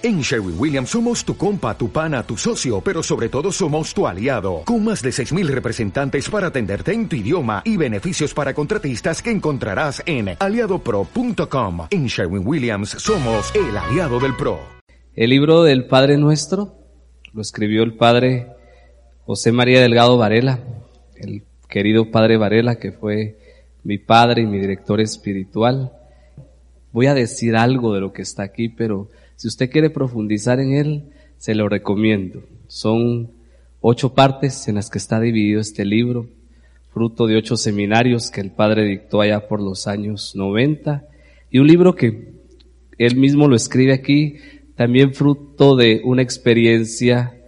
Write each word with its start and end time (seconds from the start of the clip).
En 0.00 0.20
Sherwin 0.20 0.54
Williams 0.56 0.90
somos 0.90 1.24
tu 1.24 1.36
compa, 1.36 1.76
tu 1.76 1.90
pana, 1.90 2.22
tu 2.22 2.36
socio, 2.36 2.80
pero 2.80 3.02
sobre 3.02 3.28
todo 3.28 3.50
somos 3.50 3.92
tu 3.92 4.06
aliado, 4.06 4.62
con 4.64 4.84
más 4.84 5.02
de 5.02 5.10
6.000 5.10 5.48
representantes 5.48 6.30
para 6.30 6.46
atenderte 6.46 6.92
en 6.92 7.08
tu 7.08 7.16
idioma 7.16 7.62
y 7.64 7.76
beneficios 7.76 8.32
para 8.32 8.54
contratistas 8.54 9.20
que 9.20 9.32
encontrarás 9.32 10.00
en 10.06 10.36
aliadopro.com. 10.38 11.88
En 11.90 12.06
Sherwin 12.06 12.46
Williams 12.46 12.90
somos 12.90 13.52
el 13.56 13.76
aliado 13.76 14.20
del 14.20 14.36
PRO. 14.36 14.60
El 15.16 15.30
libro 15.30 15.64
del 15.64 15.88
Padre 15.88 16.16
Nuestro 16.16 16.76
lo 17.32 17.42
escribió 17.42 17.82
el 17.82 17.96
Padre 17.96 18.52
José 19.26 19.50
María 19.50 19.80
Delgado 19.80 20.16
Varela, 20.16 20.60
el 21.16 21.42
querido 21.68 22.12
Padre 22.12 22.36
Varela 22.36 22.76
que 22.76 22.92
fue 22.92 23.36
mi 23.82 23.98
padre 23.98 24.42
y 24.42 24.46
mi 24.46 24.60
director 24.60 25.00
espiritual. 25.00 25.90
Voy 26.92 27.06
a 27.06 27.14
decir 27.14 27.56
algo 27.56 27.94
de 27.94 28.00
lo 28.00 28.12
que 28.12 28.22
está 28.22 28.44
aquí, 28.44 28.68
pero 28.68 29.08
si 29.38 29.46
usted 29.46 29.70
quiere 29.70 29.88
profundizar 29.88 30.58
en 30.58 30.72
él, 30.72 31.04
se 31.36 31.54
lo 31.54 31.68
recomiendo. 31.68 32.42
Son 32.66 33.30
ocho 33.80 34.12
partes 34.12 34.66
en 34.66 34.74
las 34.74 34.90
que 34.90 34.98
está 34.98 35.20
dividido 35.20 35.60
este 35.60 35.84
libro, 35.84 36.26
fruto 36.92 37.28
de 37.28 37.36
ocho 37.36 37.56
seminarios 37.56 38.32
que 38.32 38.40
el 38.40 38.50
padre 38.50 38.84
dictó 38.84 39.20
allá 39.20 39.46
por 39.46 39.62
los 39.62 39.86
años 39.86 40.34
90, 40.34 41.06
y 41.52 41.60
un 41.60 41.68
libro 41.68 41.94
que 41.94 42.32
él 42.98 43.14
mismo 43.14 43.46
lo 43.46 43.54
escribe 43.54 43.92
aquí, 43.92 44.38
también 44.74 45.14
fruto 45.14 45.76
de 45.76 46.00
una 46.02 46.22
experiencia 46.22 47.40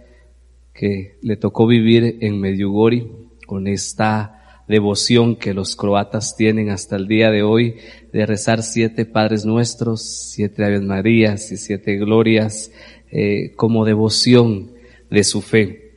que 0.73 1.17
le 1.21 1.35
tocó 1.35 1.67
vivir 1.67 2.19
en 2.21 2.39
Medjugorje 2.39 3.05
con 3.45 3.67
esta 3.67 4.63
devoción 4.69 5.35
que 5.35 5.53
los 5.53 5.75
croatas 5.75 6.37
tienen 6.37 6.69
hasta 6.69 6.95
el 6.95 7.09
día 7.09 7.31
de 7.31 7.43
hoy 7.43 7.75
de 8.11 8.25
rezar 8.25 8.63
siete 8.63 9.05
Padres 9.05 9.45
Nuestros, 9.45 10.01
siete 10.01 10.63
Aves 10.63 10.81
Marías 10.81 11.51
y 11.51 11.57
siete 11.57 11.97
Glorias 11.97 12.71
eh, 13.11 13.53
como 13.55 13.85
devoción 13.85 14.71
de 15.09 15.23
su 15.23 15.41
fe. 15.41 15.91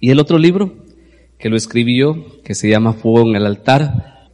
Y 0.00 0.10
el 0.10 0.18
otro 0.18 0.38
libro 0.38 0.84
que 1.38 1.48
lo 1.48 1.56
escribió, 1.56 2.42
que 2.42 2.54
se 2.54 2.68
llama 2.68 2.92
Fuego 2.92 3.28
en 3.28 3.36
el 3.36 3.46
altar, 3.46 4.30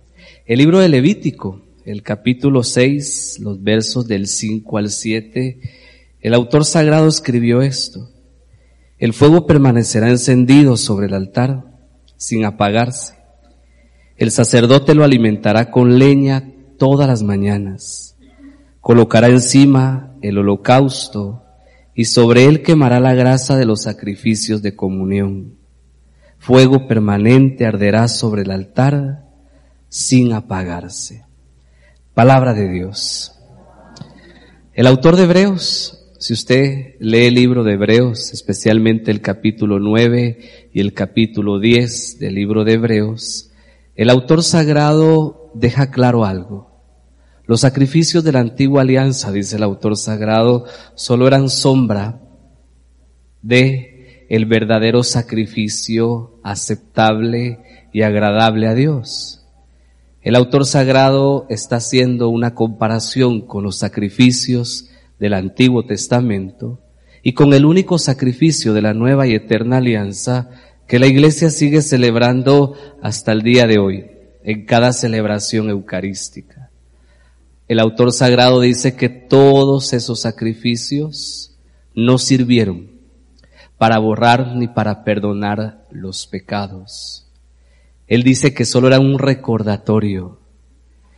el 0.46 0.58
libro 0.58 0.80
de 0.80 0.88
Levítico, 0.88 1.62
el 1.84 2.02
capítulo 2.02 2.62
6, 2.62 3.40
los 3.40 3.62
versos 3.62 4.06
del 4.06 4.26
5 4.26 4.78
al 4.78 4.90
7, 4.90 5.60
el 6.20 6.34
autor 6.34 6.64
sagrado 6.64 7.08
escribió 7.08 7.62
esto. 7.62 8.08
El 8.98 9.12
fuego 9.12 9.46
permanecerá 9.46 10.08
encendido 10.08 10.76
sobre 10.76 11.06
el 11.06 11.14
altar 11.14 11.64
sin 12.16 12.44
apagarse 12.44 13.22
el 14.22 14.30
sacerdote 14.30 14.94
lo 14.94 15.02
alimentará 15.02 15.72
con 15.72 15.98
leña 15.98 16.51
todas 16.78 17.08
las 17.08 17.22
mañanas. 17.22 18.16
Colocará 18.80 19.28
encima 19.28 20.14
el 20.22 20.38
holocausto 20.38 21.42
y 21.94 22.06
sobre 22.06 22.46
él 22.46 22.62
quemará 22.62 23.00
la 23.00 23.14
grasa 23.14 23.56
de 23.56 23.66
los 23.66 23.82
sacrificios 23.82 24.62
de 24.62 24.74
comunión. 24.74 25.54
Fuego 26.38 26.88
permanente 26.88 27.66
arderá 27.66 28.08
sobre 28.08 28.42
el 28.42 28.50
altar 28.50 29.24
sin 29.88 30.32
apagarse. 30.32 31.24
Palabra 32.14 32.54
de 32.54 32.68
Dios. 32.68 33.32
El 34.74 34.86
autor 34.86 35.16
de 35.16 35.24
Hebreos, 35.24 36.10
si 36.18 36.32
usted 36.32 36.96
lee 36.98 37.26
el 37.26 37.34
libro 37.34 37.62
de 37.62 37.74
Hebreos, 37.74 38.32
especialmente 38.32 39.10
el 39.10 39.20
capítulo 39.20 39.78
9 39.78 40.70
y 40.72 40.80
el 40.80 40.94
capítulo 40.94 41.60
10 41.60 42.18
del 42.18 42.34
libro 42.34 42.64
de 42.64 42.72
Hebreos, 42.72 43.51
el 43.94 44.10
autor 44.10 44.42
sagrado 44.42 45.50
deja 45.54 45.90
claro 45.90 46.24
algo. 46.24 46.70
Los 47.46 47.60
sacrificios 47.60 48.24
de 48.24 48.32
la 48.32 48.40
antigua 48.40 48.82
alianza, 48.82 49.32
dice 49.32 49.56
el 49.56 49.62
autor 49.62 49.96
sagrado, 49.96 50.64
solo 50.94 51.26
eran 51.26 51.48
sombra 51.48 52.20
de 53.42 54.26
el 54.28 54.46
verdadero 54.46 55.02
sacrificio 55.02 56.38
aceptable 56.42 57.58
y 57.92 58.02
agradable 58.02 58.68
a 58.68 58.74
Dios. 58.74 59.44
El 60.22 60.36
autor 60.36 60.64
sagrado 60.64 61.46
está 61.50 61.76
haciendo 61.76 62.28
una 62.28 62.54
comparación 62.54 63.42
con 63.42 63.64
los 63.64 63.76
sacrificios 63.76 64.88
del 65.18 65.34
Antiguo 65.34 65.84
Testamento 65.84 66.80
y 67.22 67.34
con 67.34 67.52
el 67.52 67.64
único 67.64 67.98
sacrificio 67.98 68.72
de 68.72 68.82
la 68.82 68.94
nueva 68.94 69.26
y 69.26 69.34
eterna 69.34 69.78
alianza 69.78 70.48
que 70.92 70.98
la 70.98 71.06
iglesia 71.06 71.48
sigue 71.48 71.80
celebrando 71.80 72.76
hasta 73.00 73.32
el 73.32 73.40
día 73.40 73.66
de 73.66 73.78
hoy, 73.78 74.10
en 74.44 74.66
cada 74.66 74.92
celebración 74.92 75.70
eucarística. 75.70 76.68
El 77.66 77.78
autor 77.80 78.12
sagrado 78.12 78.60
dice 78.60 78.94
que 78.94 79.08
todos 79.08 79.94
esos 79.94 80.20
sacrificios 80.20 81.56
no 81.94 82.18
sirvieron 82.18 82.90
para 83.78 83.98
borrar 84.00 84.54
ni 84.54 84.68
para 84.68 85.02
perdonar 85.02 85.86
los 85.90 86.26
pecados. 86.26 87.26
Él 88.06 88.22
dice 88.22 88.52
que 88.52 88.66
solo 88.66 88.88
era 88.88 89.00
un 89.00 89.18
recordatorio 89.18 90.40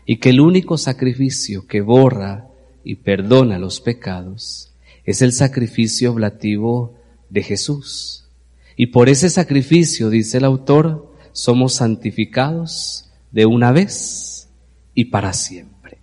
y 0.06 0.19
que 0.19 0.31
el 0.31 0.41
único 0.41 0.79
sacrificio 0.79 1.67
que 1.67 1.81
borra 1.81 2.47
y 2.85 2.95
perdona 2.95 3.59
los 3.59 3.81
pecados 3.81 4.73
es 5.05 5.21
el 5.21 5.33
sacrificio 5.33 6.12
oblativo 6.12 6.95
de 7.29 7.43
Jesús. 7.43 8.24
Y 8.77 8.87
por 8.87 9.09
ese 9.09 9.31
sacrificio, 9.31 10.11
dice 10.11 10.39
el 10.39 10.45
autor, 10.45 11.12
somos 11.33 11.75
santificados 11.75 13.11
de 13.31 13.47
una 13.47 13.73
vez 13.73 14.49
y 14.95 15.07
para 15.07 15.33
siempre. 15.33 15.99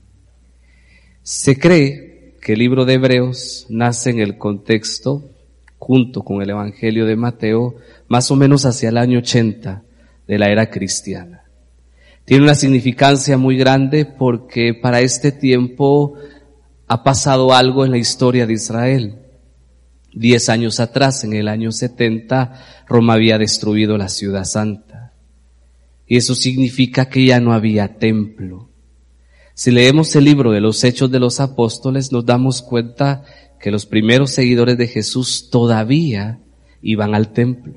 Se 1.24 1.58
cree 1.58 2.38
que 2.42 2.54
el 2.54 2.60
libro 2.60 2.86
de 2.86 2.94
Hebreos 2.94 3.66
nace 3.70 4.10
en 4.10 4.20
el 4.20 4.38
contexto, 4.38 5.30
junto 5.78 6.24
con 6.24 6.42
el 6.42 6.50
Evangelio 6.50 7.06
de 7.06 7.16
Mateo, 7.16 7.76
más 8.08 8.32
o 8.32 8.36
menos 8.36 8.66
hacia 8.66 8.90
el 8.90 8.98
año 8.98 9.20
80 9.20 9.84
de 10.28 10.38
la 10.40 10.50
era 10.50 10.70
cristiana. 10.70 11.44
Tiene 12.26 12.44
una 12.44 12.56
significancia 12.56 13.38
muy 13.38 13.58
grande 13.58 14.06
porque 14.06 14.74
para 14.74 15.02
este 15.02 15.32
tiempo 15.32 16.16
ha 16.88 17.04
pasado 17.04 17.54
algo 17.54 17.86
en 17.86 17.92
la 17.92 17.98
historia 17.98 18.46
de 18.46 18.54
Israel. 18.54 19.21
Diez 20.14 20.50
años 20.50 20.80
atrás, 20.80 21.24
en 21.24 21.34
el 21.34 21.48
año 21.48 21.72
70, 21.72 22.86
Roma 22.88 23.14
había 23.14 23.38
destruido 23.38 23.98
la 23.98 24.10
ciudad 24.10 24.44
santa. 24.44 25.14
Y 26.06 26.18
eso 26.18 26.36
significa 26.36 27.08
que 27.08 27.26
ya 27.26 27.40
no 27.40 27.54
había 27.54 27.98
templo. 27.98 28.70
Si 29.54 29.72
leemos 29.72 30.16
el 30.16 30.26
libro 30.26 30.52
de 30.52 30.60
los 30.60 30.84
Hechos 30.84 31.12
de 31.12 31.20
los 31.20 31.40
Apóstoles, 31.40 32.12
nos 32.12 32.26
damos 32.26 32.62
cuenta 32.62 33.24
que 33.60 33.72
los 33.72 33.86
primeros 33.86 34.32
seguidores 34.32 34.78
de 34.78 34.88
Jesús 34.88 35.50
todavía 35.50 36.40
iban 36.82 37.16
al 37.16 37.32
templo. 37.32 37.74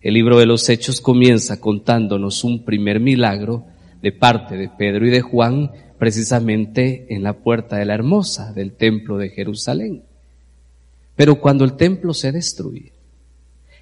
El 0.00 0.14
libro 0.14 0.38
de 0.38 0.46
los 0.46 0.68
Hechos 0.68 1.00
comienza 1.00 1.60
contándonos 1.60 2.44
un 2.44 2.64
primer 2.64 3.00
milagro 3.00 3.66
de 4.00 4.12
parte 4.12 4.56
de 4.56 4.68
Pedro 4.68 5.06
y 5.06 5.10
de 5.10 5.20
Juan, 5.20 5.72
precisamente 5.98 7.12
en 7.14 7.22
la 7.22 7.34
puerta 7.34 7.76
de 7.76 7.84
la 7.84 7.94
hermosa 7.94 8.52
del 8.52 8.72
templo 8.72 9.18
de 9.18 9.30
Jerusalén. 9.30 10.04
Pero 11.16 11.40
cuando 11.40 11.64
el 11.64 11.76
templo 11.76 12.14
se 12.14 12.30
destruye, 12.30 12.92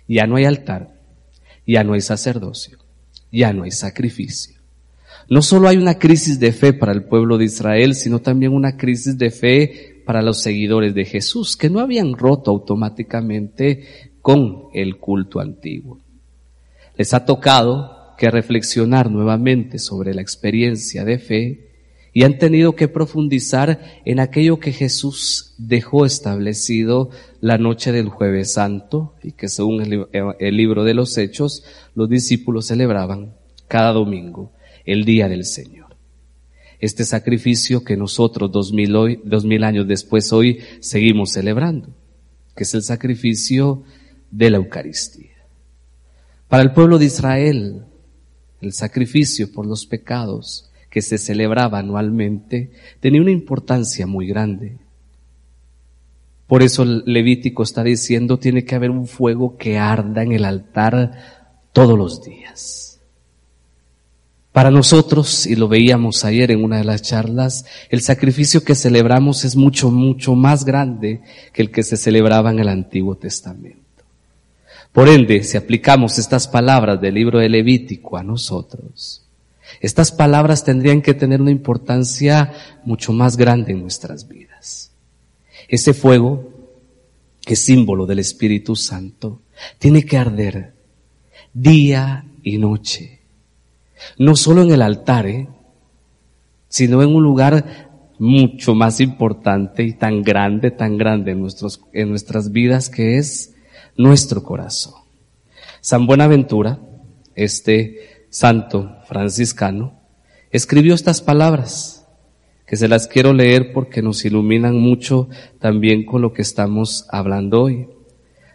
ya 0.08 0.26
no 0.26 0.36
hay 0.36 0.44
altar, 0.44 0.94
ya 1.66 1.82
no 1.82 1.94
hay 1.94 2.00
sacerdocio, 2.00 2.78
ya 3.30 3.52
no 3.52 3.64
hay 3.64 3.72
sacrificio. 3.72 4.54
No 5.28 5.42
solo 5.42 5.68
hay 5.68 5.76
una 5.76 5.98
crisis 5.98 6.38
de 6.38 6.52
fe 6.52 6.72
para 6.72 6.92
el 6.92 7.04
pueblo 7.04 7.38
de 7.38 7.46
Israel, 7.46 7.94
sino 7.94 8.20
también 8.20 8.52
una 8.52 8.76
crisis 8.76 9.16
de 9.18 9.30
fe 9.30 10.02
para 10.04 10.22
los 10.22 10.42
seguidores 10.42 10.94
de 10.94 11.04
Jesús, 11.06 11.56
que 11.56 11.70
no 11.70 11.80
habían 11.80 12.14
roto 12.14 12.50
automáticamente 12.50 14.12
con 14.20 14.68
el 14.74 14.98
culto 14.98 15.40
antiguo. 15.40 15.98
Les 16.96 17.14
ha 17.14 17.24
tocado 17.24 18.14
que 18.16 18.30
reflexionar 18.30 19.10
nuevamente 19.10 19.78
sobre 19.78 20.14
la 20.14 20.22
experiencia 20.22 21.04
de 21.04 21.18
fe 21.18 21.63
y 22.16 22.22
han 22.22 22.38
tenido 22.38 22.76
que 22.76 22.86
profundizar 22.86 24.00
en 24.04 24.20
aquello 24.20 24.60
que 24.60 24.70
Jesús 24.72 25.52
dejó 25.58 26.06
establecido 26.06 27.10
la 27.40 27.58
noche 27.58 27.90
del 27.90 28.08
jueves 28.08 28.52
santo 28.52 29.14
y 29.20 29.32
que 29.32 29.48
según 29.48 30.08
el, 30.12 30.56
libro 30.56 30.84
de 30.84 30.94
los 30.94 31.18
hechos 31.18 31.64
los 31.96 32.08
discípulos 32.08 32.66
celebraban 32.66 33.34
cada 33.66 33.92
domingo, 33.92 34.52
el 34.84 35.04
día 35.04 35.28
del 35.28 35.44
Señor. 35.44 35.96
Este 36.78 37.04
sacrificio 37.04 37.82
que 37.82 37.96
nosotros 37.96 38.52
dos 38.52 38.72
mil, 38.72 38.94
hoy, 38.94 39.20
dos 39.24 39.44
mil 39.44 39.64
años 39.64 39.88
después 39.88 40.32
hoy 40.32 40.60
seguimos 40.78 41.32
celebrando, 41.32 41.88
que 42.54 42.62
es 42.62 42.74
el 42.74 42.84
sacrificio 42.84 43.82
de 44.30 44.50
la 44.50 44.58
Eucaristía. 44.58 45.32
Para 46.46 46.62
el 46.62 46.72
pueblo 46.72 46.98
de 46.98 47.06
Israel, 47.06 47.86
el 48.60 48.72
sacrificio 48.72 49.50
por 49.50 49.66
los 49.66 49.84
pecados 49.84 50.70
que 50.94 51.02
se 51.02 51.18
celebraba 51.18 51.80
anualmente 51.80 52.70
tenía 53.00 53.20
una 53.20 53.32
importancia 53.32 54.06
muy 54.06 54.28
grande. 54.28 54.78
Por 56.46 56.62
eso 56.62 56.84
Levítico 56.84 57.64
está 57.64 57.82
diciendo 57.82 58.38
tiene 58.38 58.64
que 58.64 58.76
haber 58.76 58.90
un 58.90 59.08
fuego 59.08 59.56
que 59.56 59.76
arda 59.76 60.22
en 60.22 60.30
el 60.30 60.44
altar 60.44 61.58
todos 61.72 61.98
los 61.98 62.22
días. 62.22 63.00
Para 64.52 64.70
nosotros, 64.70 65.48
y 65.48 65.56
lo 65.56 65.66
veíamos 65.66 66.24
ayer 66.24 66.52
en 66.52 66.62
una 66.62 66.76
de 66.76 66.84
las 66.84 67.02
charlas, 67.02 67.64
el 67.90 68.00
sacrificio 68.00 68.62
que 68.62 68.76
celebramos 68.76 69.44
es 69.44 69.56
mucho, 69.56 69.90
mucho 69.90 70.36
más 70.36 70.64
grande 70.64 71.22
que 71.52 71.62
el 71.62 71.72
que 71.72 71.82
se 71.82 71.96
celebraba 71.96 72.52
en 72.52 72.60
el 72.60 72.68
Antiguo 72.68 73.16
Testamento. 73.16 74.04
Por 74.92 75.08
ende, 75.08 75.42
si 75.42 75.56
aplicamos 75.56 76.20
estas 76.20 76.46
palabras 76.46 77.00
del 77.00 77.14
libro 77.14 77.40
de 77.40 77.48
Levítico 77.48 78.16
a 78.16 78.22
nosotros, 78.22 79.23
estas 79.80 80.12
palabras 80.12 80.64
tendrían 80.64 81.02
que 81.02 81.14
tener 81.14 81.40
una 81.40 81.50
importancia 81.50 82.52
mucho 82.84 83.12
más 83.12 83.36
grande 83.36 83.72
en 83.72 83.82
nuestras 83.82 84.28
vidas. 84.28 84.92
Ese 85.68 85.94
fuego, 85.94 86.50
que 87.44 87.54
es 87.54 87.64
símbolo 87.64 88.06
del 88.06 88.18
Espíritu 88.18 88.76
Santo, 88.76 89.42
tiene 89.78 90.04
que 90.04 90.18
arder 90.18 90.74
día 91.52 92.24
y 92.42 92.58
noche 92.58 93.14
no 94.18 94.36
solo 94.36 94.62
en 94.62 94.70
el 94.70 94.82
altar, 94.82 95.26
¿eh? 95.26 95.48
sino 96.68 97.02
en 97.02 97.14
un 97.14 97.22
lugar 97.22 97.90
mucho 98.18 98.74
más 98.74 99.00
importante 99.00 99.82
y 99.82 99.92
tan 99.92 100.22
grande, 100.22 100.70
tan 100.70 100.96
grande 100.96 101.32
en, 101.32 101.40
nuestros, 101.40 101.80
en 101.92 102.10
nuestras 102.10 102.52
vidas 102.52 102.88
que 102.88 103.18
es 103.18 103.54
nuestro 103.96 104.42
corazón. 104.42 104.94
San 105.80 106.06
Buenaventura, 106.06 106.78
este 107.34 108.13
santo 108.34 108.96
franciscano, 109.06 110.00
escribió 110.50 110.94
estas 110.94 111.22
palabras 111.22 112.04
que 112.66 112.76
se 112.76 112.88
las 112.88 113.06
quiero 113.06 113.32
leer 113.32 113.72
porque 113.72 114.02
nos 114.02 114.24
iluminan 114.24 114.76
mucho 114.76 115.28
también 115.60 116.04
con 116.04 116.20
lo 116.20 116.32
que 116.32 116.42
estamos 116.42 117.06
hablando 117.10 117.62
hoy. 117.62 117.86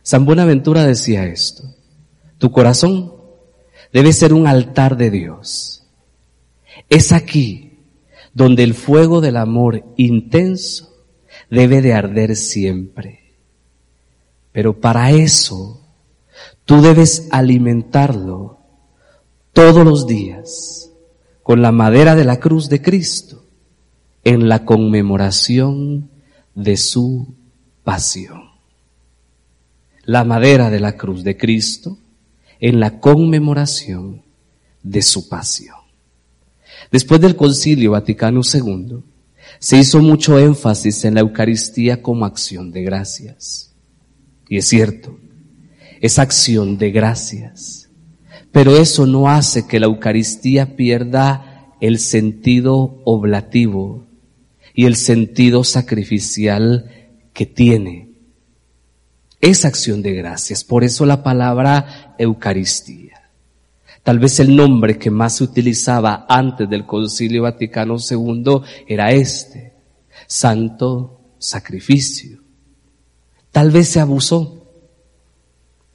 San 0.02 0.26
Buenaventura 0.26 0.84
decía 0.84 1.28
esto, 1.28 1.64
tu 2.40 2.52
corazón 2.52 3.14
debe 3.94 4.12
ser 4.12 4.34
un 4.34 4.48
altar 4.48 4.98
de 4.98 5.12
Dios. 5.12 5.88
Es 6.90 7.14
aquí 7.14 7.80
donde 8.34 8.64
el 8.64 8.74
fuego 8.74 9.22
del 9.22 9.38
amor 9.38 9.86
intenso 9.96 11.06
debe 11.50 11.82
de 11.82 11.94
arder 11.94 12.36
siempre. 12.36 13.38
Pero 14.52 14.82
para 14.82 15.12
eso 15.12 15.88
tú 16.66 16.82
debes 16.82 17.30
alimentarlo 17.32 18.59
todos 19.54 19.86
los 19.86 20.08
días 20.08 20.92
con 21.44 21.62
la 21.62 21.72
madera 21.72 22.16
de 22.16 22.26
la 22.26 22.40
cruz 22.40 22.70
de 22.70 22.82
Cristo 22.82 23.46
en 24.24 24.50
la 24.50 24.66
conmemoración 24.66 26.10
de 26.56 26.78
su 26.78 27.34
pasión. 27.84 28.44
La 30.04 30.24
madera 30.24 30.70
de 30.70 30.80
la 30.80 30.96
cruz 30.96 31.24
de 31.24 31.38
Cristo 31.38 31.98
en 32.60 32.80
la 32.80 33.00
conmemoración 33.00 34.24
de 34.84 35.02
su 35.02 35.30
pasión. 35.30 35.78
Después 36.92 37.22
del 37.22 37.36
Concilio 37.36 37.92
Vaticano 37.92 38.42
II, 38.42 38.98
se 39.60 39.78
hizo 39.78 40.00
mucho 40.00 40.38
énfasis 40.40 41.04
en 41.06 41.16
la 41.16 41.22
Eucaristía 41.22 42.02
como 42.02 42.26
acción 42.26 42.72
de 42.72 42.84
gracias. 42.84 43.74
Y 44.48 44.58
es 44.58 44.68
cierto, 44.68 45.18
es 46.02 46.20
acción 46.20 46.78
de 46.78 46.92
gracias. 46.92 47.89
Pero 48.52 48.76
eso 48.76 49.06
no 49.06 49.30
hace 49.30 49.68
que 49.68 49.80
la 49.80 49.86
Eucaristía 49.86 50.76
pierda 50.76 51.76
el 51.80 52.00
sentido 52.00 53.02
oblativo 53.06 54.08
y 54.74 54.86
el 54.86 54.96
sentido 54.96 55.64
sacrificial 55.64 56.90
que 57.34 57.46
tiene 57.46 58.10
es 59.42 59.66
acción 59.66 60.02
de 60.02 60.14
gracias. 60.14 60.64
Por 60.64 60.84
eso 60.84 61.06
la 61.06 61.24
palabra 61.24 62.16
Eucaristía. 62.18 63.32
Tal 64.04 64.20
vez 64.20 64.40
el 64.40 64.56
nombre 64.56 64.98
que 64.98 65.12
más 65.12 65.38
se 65.38 65.44
utilizaba 65.44 66.26
antes 66.28 66.70
del 66.70 66.86
Concilio 66.86 67.44
Vaticano 67.44 67.98
II 67.98 68.62
era 68.88 69.12
este, 69.12 69.74
Santo 70.28 71.36
Sacrificio. 71.38 72.40
Tal 73.52 73.72
vez 73.72 73.90
se 73.90 74.00
abusó, 74.00 74.59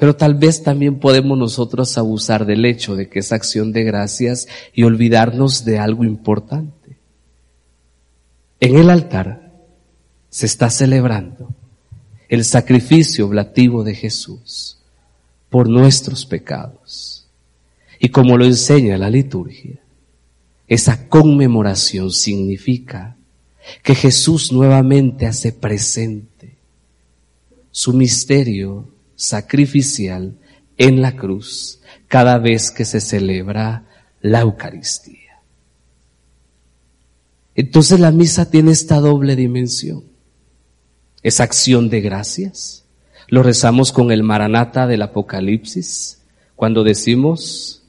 pero 0.05 0.17
tal 0.17 0.35
vez 0.35 0.63
también 0.63 0.99
podemos 0.99 1.39
nosotros 1.39 1.97
abusar 1.97 2.45
del 2.45 2.67
hecho 2.67 2.95
de 2.95 3.09
que 3.09 3.21
es 3.21 3.33
acción 3.33 3.73
de 3.73 3.85
gracias 3.85 4.47
y 4.75 4.83
olvidarnos 4.83 5.65
de 5.65 5.79
algo 5.79 6.05
importante. 6.05 6.99
En 8.61 8.77
el 8.77 8.91
altar 8.91 9.51
se 10.29 10.45
está 10.45 10.69
celebrando 10.69 11.49
el 12.29 12.45
sacrificio 12.45 13.25
oblativo 13.25 13.83
de 13.83 13.95
Jesús 13.95 14.77
por 15.49 15.71
nuestros 15.71 16.27
pecados. 16.27 17.27
Y 17.99 18.11
como 18.11 18.37
lo 18.37 18.45
enseña 18.45 18.99
la 18.99 19.09
liturgia, 19.09 19.81
esa 20.69 21.09
conmemoración 21.09 22.11
significa 22.11 23.17
que 23.83 23.95
Jesús 23.95 24.53
nuevamente 24.53 25.27
hace 25.27 25.53
presente 25.53 26.59
su 27.71 27.95
misterio 27.95 28.93
sacrificial 29.17 30.39
en 30.77 31.03
la 31.03 31.17
cruz 31.17 31.81
cada 32.09 32.39
vez 32.39 32.71
que 32.71 32.85
se 32.85 33.01
celebra 33.01 33.87
la 34.21 34.41
Eucaristía. 34.41 35.43
Entonces 37.55 38.01
la 38.01 38.11
misa 38.11 38.51
tiene 38.51 38.73
esta 38.73 39.01
doble 39.01 39.37
dimensión 39.37 40.15
es 41.25 41.41
acción 41.41 41.89
de 41.89 42.03
gracias. 42.03 42.85
Lo 43.29 43.43
rezamos 43.43 43.91
con 43.91 44.13
el 44.13 44.23
maranata 44.23 44.87
del 44.87 45.03
Apocalipsis, 45.03 46.23
cuando 46.55 46.85
decimos, 46.85 47.83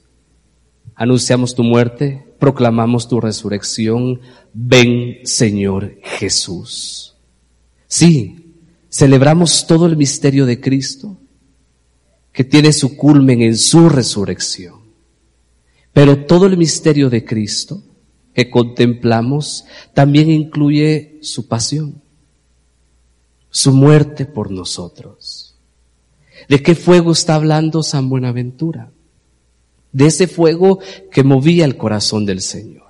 anunciamos 0.96 1.54
tu 1.54 1.64
muerte, 1.64 2.34
proclamamos 2.40 3.10
tu 3.10 3.20
resurrección, 3.20 4.22
ven 4.54 5.20
Señor 5.26 5.98
Jesús. 6.02 7.18
Sí, 7.88 8.45
celebramos 8.96 9.68
todo 9.68 9.88
el 9.88 9.98
misterio 9.98 10.46
de 10.46 10.62
Cristo, 10.62 11.18
que 12.32 12.44
tiene 12.44 12.72
su 12.72 12.96
culmen 12.96 13.42
en 13.42 13.58
su 13.58 13.90
resurrección. 13.90 14.80
Pero 15.92 16.26
todo 16.26 16.46
el 16.46 16.56
misterio 16.56 17.10
de 17.10 17.26
Cristo 17.26 17.84
que 18.34 18.50
contemplamos 18.50 19.66
también 19.94 20.30
incluye 20.30 21.20
su 21.22 21.48
pasión 21.48 22.06
su 23.56 23.72
muerte 23.72 24.26
por 24.26 24.52
nosotros. 24.52 25.56
¿De 26.50 26.62
qué 26.62 26.76
fuego 26.76 27.14
está 27.14 27.36
hablando 27.36 27.84
San 27.84 28.10
Buenaventura? 28.10 28.92
De 29.94 30.08
ese 30.08 30.28
fuego 30.28 30.80
que 31.10 31.24
movía 31.24 31.64
el 31.64 31.78
corazón 31.78 32.26
del 32.26 32.42
Señor. 32.42 32.84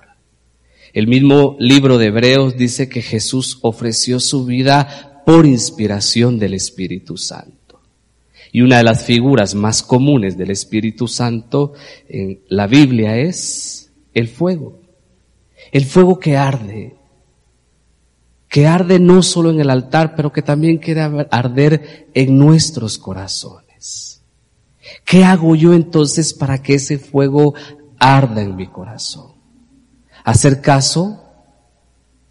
El 0.92 1.06
mismo 1.06 1.56
libro 1.60 1.98
de 1.98 2.06
Hebreos 2.06 2.56
dice 2.56 2.88
que 2.88 3.00
Jesús 3.00 3.60
ofreció 3.62 4.18
su 4.18 4.44
vida 4.44 5.15
por 5.26 5.44
inspiración 5.44 6.38
del 6.38 6.54
Espíritu 6.54 7.16
Santo. 7.16 7.80
Y 8.52 8.60
una 8.60 8.76
de 8.76 8.84
las 8.84 9.04
figuras 9.04 9.56
más 9.56 9.82
comunes 9.82 10.38
del 10.38 10.52
Espíritu 10.52 11.08
Santo 11.08 11.72
en 12.08 12.42
la 12.48 12.68
Biblia 12.68 13.18
es 13.18 13.90
el 14.14 14.28
fuego. 14.28 14.82
El 15.72 15.84
fuego 15.84 16.20
que 16.20 16.36
arde, 16.36 16.94
que 18.48 18.68
arde 18.68 19.00
no 19.00 19.20
solo 19.20 19.50
en 19.50 19.60
el 19.60 19.68
altar, 19.68 20.14
pero 20.14 20.32
que 20.32 20.42
también 20.42 20.78
quiere 20.78 21.00
arder 21.00 22.08
en 22.14 22.38
nuestros 22.38 22.96
corazones. 22.96 24.22
¿Qué 25.04 25.24
hago 25.24 25.56
yo 25.56 25.74
entonces 25.74 26.34
para 26.34 26.62
que 26.62 26.74
ese 26.74 26.98
fuego 26.98 27.54
arda 27.98 28.42
en 28.42 28.54
mi 28.54 28.68
corazón? 28.68 29.32
Hacer 30.22 30.60
caso 30.60 31.24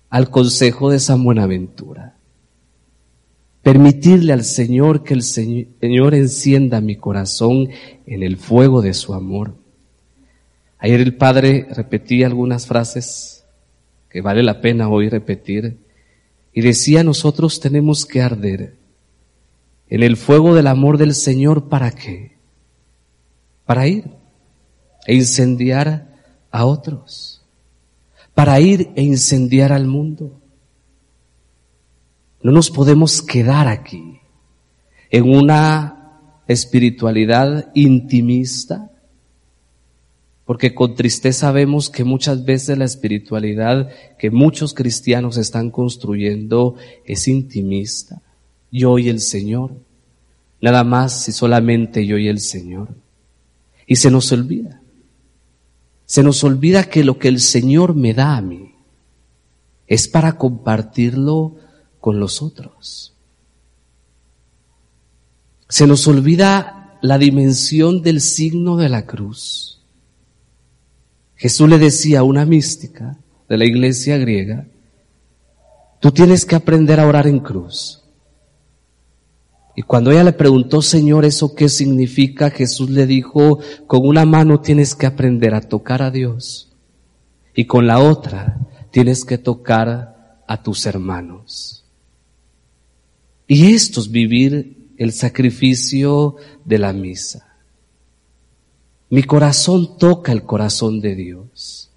al 0.09 0.29
consejo 0.29 0.89
de 0.91 0.99
San 0.99 1.25
Buenaventura. 1.25 2.14
Permitirle 3.65 4.31
al 4.31 4.43
Señor 4.43 5.01
que 5.01 5.15
el 5.15 5.23
Señor 5.23 6.13
encienda 6.13 6.81
mi 6.81 6.97
corazón 6.97 7.69
en 8.05 8.21
el 8.21 8.37
fuego 8.37 8.83
de 8.83 8.93
su 8.93 9.15
amor. 9.15 9.55
Ayer 10.77 11.01
el 11.01 11.15
Padre 11.15 11.65
repetía 11.71 12.27
algunas 12.27 12.67
frases 12.67 13.43
que 14.07 14.21
vale 14.21 14.43
la 14.43 14.61
pena 14.61 14.87
hoy 14.87 15.09
repetir 15.09 15.79
y 16.53 16.61
decía, 16.61 17.03
nosotros 17.03 17.59
tenemos 17.59 18.05
que 18.05 18.21
arder 18.21 18.75
en 19.89 20.03
el 20.03 20.15
fuego 20.15 20.53
del 20.53 20.67
amor 20.67 20.99
del 20.99 21.15
Señor. 21.15 21.67
¿Para 21.67 21.89
qué? 21.89 22.37
Para 23.65 23.87
ir 23.87 24.11
e 25.07 25.15
incendiar 25.15 26.13
a 26.51 26.65
otros. 26.65 27.43
Para 28.35 28.59
ir 28.59 28.91
e 28.95 29.01
incendiar 29.01 29.71
al 29.71 29.87
mundo. 29.87 30.39
No 32.45 32.51
nos 32.51 32.69
podemos 32.69 33.23
quedar 33.23 33.67
aquí 33.67 34.19
en 35.09 35.23
una 35.35 36.43
espiritualidad 36.47 37.71
intimista 37.73 38.91
porque 40.45 40.75
con 40.75 40.93
tristeza 40.93 41.51
vemos 41.51 41.89
que 41.89 42.03
muchas 42.03 42.45
veces 42.45 42.77
la 42.77 42.85
espiritualidad 42.85 43.89
que 44.19 44.29
muchos 44.29 44.75
cristianos 44.75 45.37
están 45.37 45.71
construyendo 45.71 46.75
es 47.03 47.27
intimista. 47.27 48.21
Yo 48.71 48.99
y 48.99 49.09
el 49.09 49.21
Señor. 49.21 49.71
Nada 50.61 50.83
más 50.83 51.27
y 51.27 51.31
solamente 51.31 52.05
yo 52.05 52.19
y 52.19 52.27
el 52.27 52.39
Señor. 52.39 52.89
Y 53.87 53.95
se 53.95 54.11
nos 54.11 54.31
olvida 54.31 54.83
Se 56.05 56.21
nos 56.21 56.43
olvida 56.43 56.83
que 56.83 57.03
lo 57.03 57.17
que 57.17 57.27
el 57.27 57.39
Señor 57.39 57.95
me 57.95 58.13
da 58.13 58.37
a 58.37 58.41
mí 58.41 58.75
es 59.87 60.07
para 60.07 60.37
compartirlo 60.37 61.64
con 62.05 62.19
los 62.19 62.43
otros. 62.43 63.15
Se 65.67 65.87
nos 65.87 66.07
olvida 66.07 66.99
la 67.01 67.17
dimensión 67.17 68.03
del 68.03 68.21
signo 68.21 68.77
de 68.77 68.89
la 68.89 69.07
cruz. 69.07 69.81
Jesús 71.35 71.67
le 71.67 71.79
decía 71.79 72.19
a 72.19 72.23
una 72.23 72.45
mística 72.45 73.17
de 73.49 73.57
la 73.57 73.65
iglesia 73.65 74.19
griega, 74.19 74.67
tú 75.99 76.11
tienes 76.11 76.45
que 76.45 76.55
aprender 76.55 76.99
a 76.99 77.07
orar 77.07 77.25
en 77.25 77.39
cruz. 77.39 78.03
Y 79.75 79.81
cuando 79.81 80.11
ella 80.11 80.25
le 80.25 80.33
preguntó, 80.33 80.83
Señor, 80.83 81.25
¿eso 81.25 81.55
qué 81.55 81.69
significa? 81.69 82.51
Jesús 82.51 82.91
le 82.91 83.07
dijo, 83.07 83.57
con 83.87 84.05
una 84.05 84.25
mano 84.25 84.61
tienes 84.61 84.93
que 84.93 85.07
aprender 85.07 85.55
a 85.55 85.61
tocar 85.61 86.03
a 86.03 86.11
Dios 86.11 86.71
y 87.55 87.65
con 87.65 87.87
la 87.87 87.97
otra 87.97 88.59
tienes 88.91 89.25
que 89.25 89.39
tocar 89.39 90.43
a 90.47 90.61
tus 90.61 90.85
hermanos. 90.85 91.81
Y 93.47 93.73
esto 93.73 93.99
es 93.99 94.09
vivir 94.09 94.93
el 94.97 95.11
sacrificio 95.11 96.35
de 96.63 96.79
la 96.79 96.93
misa. 96.93 97.55
Mi 99.09 99.23
corazón 99.23 99.97
toca 99.97 100.31
el 100.31 100.43
corazón 100.43 100.99
de 101.01 101.15
Dios. 101.15 101.91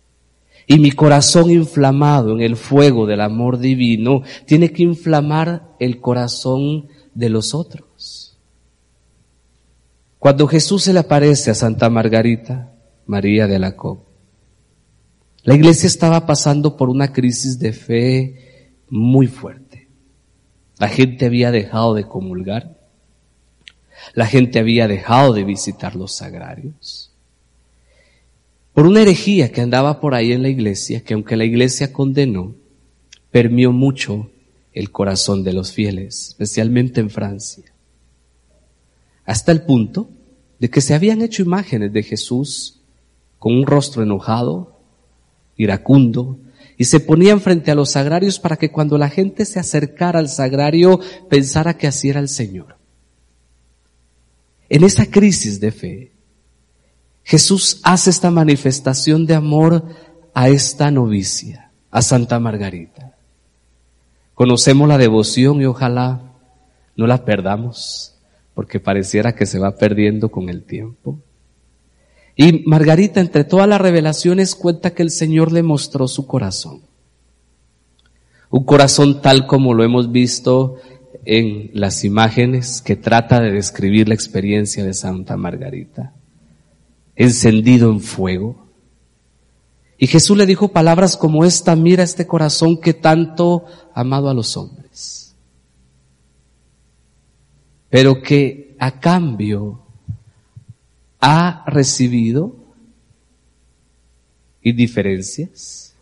Y 0.67 0.79
mi 0.79 0.93
corazón 0.93 1.51
inflamado 1.51 2.35
en 2.35 2.43
el 2.43 2.57
fuego 2.57 3.07
del 3.07 3.23
amor 3.23 3.59
divino 3.59 4.23
tiene 4.45 4.71
que 4.71 4.83
inflamar 4.83 5.75
el 5.81 6.01
corazón 6.01 6.89
de 7.15 7.31
los 7.31 7.55
otros. 7.55 8.37
Cuando 10.19 10.47
Jesús 10.47 10.83
se 10.83 10.93
le 10.93 10.99
aparece 10.99 11.51
a 11.51 11.55
Santa 11.55 11.89
Margarita, 11.89 12.75
María 13.07 13.47
de 13.47 13.59
la 13.59 13.77
Copa, 13.77 14.09
la 15.45 15.55
iglesia 15.55 15.87
estaba 15.87 16.27
pasando 16.27 16.77
por 16.77 16.91
una 16.91 17.13
crisis 17.13 17.59
de 17.59 17.73
fe 17.73 18.75
muy 18.91 19.27
fuerte. 19.27 19.68
La 20.79 20.89
gente 20.89 21.27
había 21.27 21.51
dejado 21.51 21.95
de 21.95 22.05
comulgar. 22.05 22.79
La 24.15 24.27
gente 24.27 24.59
había 24.59 24.87
dejado 24.87 25.33
de 25.33 25.45
visitar 25.45 25.97
los 25.97 26.15
sagrarios. 26.15 27.13
Por 28.73 28.87
una 28.87 29.03
herejía 29.03 29.51
que 29.51 29.61
andaba 29.61 30.01
por 30.01 30.15
ahí 30.15 30.33
en 30.33 30.43
la 30.43 30.49
iglesia, 30.49 31.03
que 31.03 31.15
aunque 31.15 31.37
la 31.37 31.45
iglesia 31.45 31.93
condenó, 31.93 32.55
permió 33.31 33.73
mucho 33.73 34.31
el 34.73 34.93
corazón 34.93 35.43
de 35.43 35.53
los 35.53 35.73
fieles, 35.73 36.29
especialmente 36.29 37.01
en 37.01 37.11
Francia. 37.11 37.65
Hasta 39.25 39.51
el 39.51 39.63
punto 39.63 40.09
de 40.61 40.71
que 40.71 40.81
se 40.81 40.95
habían 40.95 41.23
hecho 41.23 41.43
imágenes 41.43 41.93
de 41.93 42.05
Jesús 42.05 42.81
con 43.39 43.55
un 43.55 43.67
rostro 43.67 44.03
enojado, 44.03 44.81
iracundo, 45.57 46.39
y 46.79 46.85
se 46.85 47.01
ponían 47.01 47.41
frente 47.41 47.73
a 47.73 47.75
los 47.75 47.91
sagrarios 47.91 48.39
para 48.39 48.57
que 48.57 48.71
cuando 48.71 48.97
la 48.97 49.11
gente 49.11 49.45
se 49.45 49.59
acercara 49.59 50.21
al 50.21 50.29
sagrario 50.29 51.01
pensara 51.29 51.77
que 51.77 51.89
así 51.89 52.09
era 52.09 52.21
el 52.21 52.29
Señor. 52.29 52.77
En 54.69 54.85
esa 54.85 55.07
crisis 55.07 55.59
de 55.59 55.73
fe, 55.73 56.13
Jesús 57.25 57.81
hace 57.83 58.11
esta 58.11 58.31
manifestación 58.31 59.27
de 59.27 59.35
amor 59.35 59.85
a 60.33 60.49
esta 60.49 60.93
novicia, 60.93 61.73
a 61.91 62.01
Santa 62.01 62.39
Margarita. 62.39 63.17
Conocemos 64.35 64.89
la 64.89 64.99
devoción 64.99 65.61
y 65.61 65.67
ojalá 65.67 66.33
no 66.95 67.09
la 67.09 67.25
perdamos, 67.25 68.15
porque 68.55 68.79
pareciera 68.79 69.35
que 69.35 69.47
se 69.47 69.59
va 69.59 69.75
perdiendo 69.75 70.31
con 70.31 70.49
el 70.49 70.63
tiempo. 70.63 71.19
Y 72.41 72.63
Margarita, 72.67 73.21
entre 73.21 73.43
todas 73.43 73.69
las 73.69 73.81
revelaciones, 73.81 74.55
cuenta 74.55 74.95
que 74.95 75.03
el 75.03 75.11
Señor 75.11 75.51
le 75.51 75.65
mostró 75.65 76.07
su 76.07 76.25
corazón. 76.29 76.83
Un 78.49 78.63
corazón 78.63 79.21
tal 79.21 79.49
como 79.49 79.75
lo 79.75 79.83
hemos 79.83 80.13
visto 80.13 80.77
en 81.25 81.73
las 81.75 82.05
imágenes 82.05 82.81
que 82.81 82.95
trata 82.95 83.41
de 83.41 83.51
describir 83.51 84.07
la 84.07 84.15
experiencia 84.15 84.85
de 84.85 84.95
Santa 84.95 85.37
Margarita. 85.37 86.13
Encendido 87.17 87.91
en 87.91 88.01
fuego, 88.01 88.69
y 89.99 90.07
Jesús 90.07 90.39
le 90.39 90.47
dijo 90.47 90.69
palabras 90.69 91.17
como 91.17 91.45
esta, 91.45 91.75
mira 91.75 92.05
este 92.05 92.29
corazón 92.29 92.81
que 92.81 92.95
tanto 92.95 93.65
ha 93.93 94.03
amado 94.03 94.31
a 94.31 94.35
los 94.35 94.57
hombres, 94.57 95.35
pero 97.91 98.23
que 98.23 98.77
a 98.79 99.01
cambio 99.01 99.88
ha 101.21 101.65
recibido 101.67 102.57
indiferencias, 104.63 105.95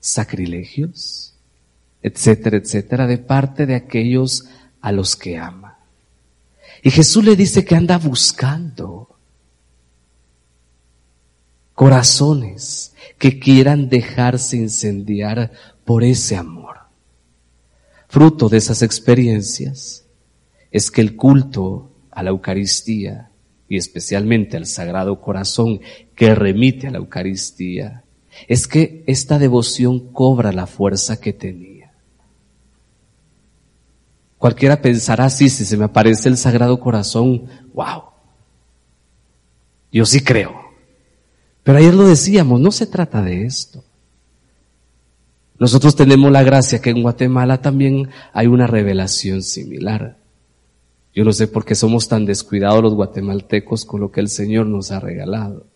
sacrilegios, 0.00 1.34
etcétera, 2.02 2.56
etcétera, 2.56 3.06
de 3.06 3.18
parte 3.18 3.66
de 3.66 3.74
aquellos 3.74 4.46
a 4.80 4.92
los 4.92 5.16
que 5.16 5.38
ama. 5.38 5.78
Y 6.82 6.90
Jesús 6.90 7.24
le 7.24 7.36
dice 7.36 7.64
que 7.64 7.76
anda 7.76 7.98
buscando 7.98 9.16
corazones 11.74 12.94
que 13.18 13.38
quieran 13.38 13.88
dejarse 13.88 14.56
incendiar 14.56 15.52
por 15.84 16.02
ese 16.02 16.36
amor. 16.36 16.78
Fruto 18.08 18.48
de 18.48 18.58
esas 18.58 18.82
experiencias 18.82 20.04
es 20.70 20.90
que 20.90 21.00
el 21.00 21.16
culto 21.16 21.90
a 22.10 22.22
la 22.22 22.30
Eucaristía 22.30 23.31
y 23.72 23.78
especialmente 23.78 24.58
al 24.58 24.66
Sagrado 24.66 25.18
Corazón 25.22 25.80
que 26.14 26.34
remite 26.34 26.88
a 26.88 26.90
la 26.90 26.98
Eucaristía, 26.98 28.04
es 28.46 28.68
que 28.68 29.02
esta 29.06 29.38
devoción 29.38 30.12
cobra 30.12 30.52
la 30.52 30.66
fuerza 30.66 31.18
que 31.18 31.32
tenía. 31.32 31.90
Cualquiera 34.36 34.82
pensará 34.82 35.24
así, 35.24 35.48
si 35.48 35.64
se 35.64 35.78
me 35.78 35.86
aparece 35.86 36.28
el 36.28 36.36
Sagrado 36.36 36.78
Corazón, 36.80 37.46
wow, 37.72 38.02
yo 39.90 40.04
sí 40.04 40.20
creo. 40.20 40.52
Pero 41.62 41.78
ayer 41.78 41.94
lo 41.94 42.06
decíamos, 42.06 42.60
no 42.60 42.72
se 42.72 42.86
trata 42.86 43.22
de 43.22 43.46
esto. 43.46 43.82
Nosotros 45.58 45.96
tenemos 45.96 46.30
la 46.30 46.42
gracia 46.42 46.82
que 46.82 46.90
en 46.90 47.00
Guatemala 47.00 47.62
también 47.62 48.10
hay 48.34 48.48
una 48.48 48.66
revelación 48.66 49.42
similar. 49.42 50.18
Yo 51.14 51.24
no 51.24 51.32
sé 51.32 51.48
por 51.48 51.64
qué 51.64 51.74
somos 51.74 52.08
tan 52.08 52.24
descuidados 52.24 52.82
los 52.82 52.94
guatemaltecos 52.94 53.84
con 53.84 54.00
lo 54.00 54.10
que 54.10 54.20
el 54.20 54.28
Señor 54.28 54.66
nos 54.66 54.90
ha 54.90 55.00
regalado. 55.00 55.66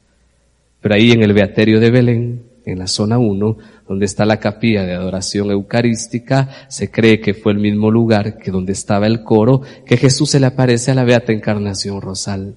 Pero 0.80 0.94
ahí 0.94 1.12
en 1.12 1.22
el 1.22 1.32
Beaterio 1.32 1.80
de 1.80 1.90
Belén, 1.90 2.42
en 2.64 2.78
la 2.78 2.86
zona 2.86 3.18
1, 3.18 3.58
donde 3.88 4.06
está 4.06 4.24
la 4.24 4.40
capilla 4.40 4.84
de 4.84 4.94
adoración 4.94 5.50
eucarística, 5.50 6.48
se 6.68 6.90
cree 6.90 7.20
que 7.20 7.34
fue 7.34 7.52
el 7.52 7.58
mismo 7.58 7.90
lugar 7.90 8.38
que 8.38 8.50
donde 8.50 8.72
estaba 8.72 9.06
el 9.06 9.22
coro, 9.22 9.62
que 9.84 9.96
Jesús 9.96 10.30
se 10.30 10.40
le 10.40 10.46
aparece 10.46 10.90
a 10.90 10.94
la 10.94 11.04
Beata 11.04 11.32
Encarnación 11.32 12.00
Rosal 12.00 12.56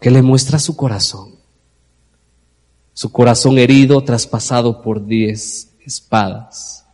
que 0.00 0.10
le 0.10 0.22
muestra 0.22 0.58
su 0.58 0.76
corazón, 0.76 1.34
su 2.92 3.10
corazón 3.10 3.58
herido, 3.58 4.02
traspasado 4.02 4.82
por 4.82 5.06
diez 5.06 5.74
espadas. 5.84 6.86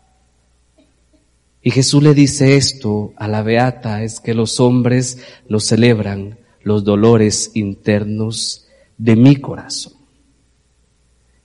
Y 1.64 1.72
Jesús 1.72 2.02
le 2.02 2.14
dice 2.14 2.56
esto 2.56 3.12
a 3.16 3.26
la 3.26 3.42
beata, 3.42 4.04
es 4.04 4.20
que 4.20 4.34
los 4.34 4.60
hombres 4.60 5.18
no 5.48 5.58
celebran 5.58 6.38
los 6.62 6.84
dolores 6.84 7.50
internos 7.54 8.66
de 8.96 9.16
mi 9.16 9.36
corazón. 9.36 9.94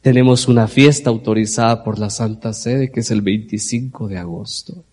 Tenemos 0.02 0.48
una 0.48 0.68
fiesta 0.68 1.10
autorizada 1.10 1.84
por 1.84 1.98
la 1.98 2.12
Santa 2.12 2.54
Sede, 2.54 2.92
que 2.92 3.00
es 3.00 3.10
el 3.10 3.22
25 3.22 4.08
de 4.08 4.18
agosto, 4.18 4.84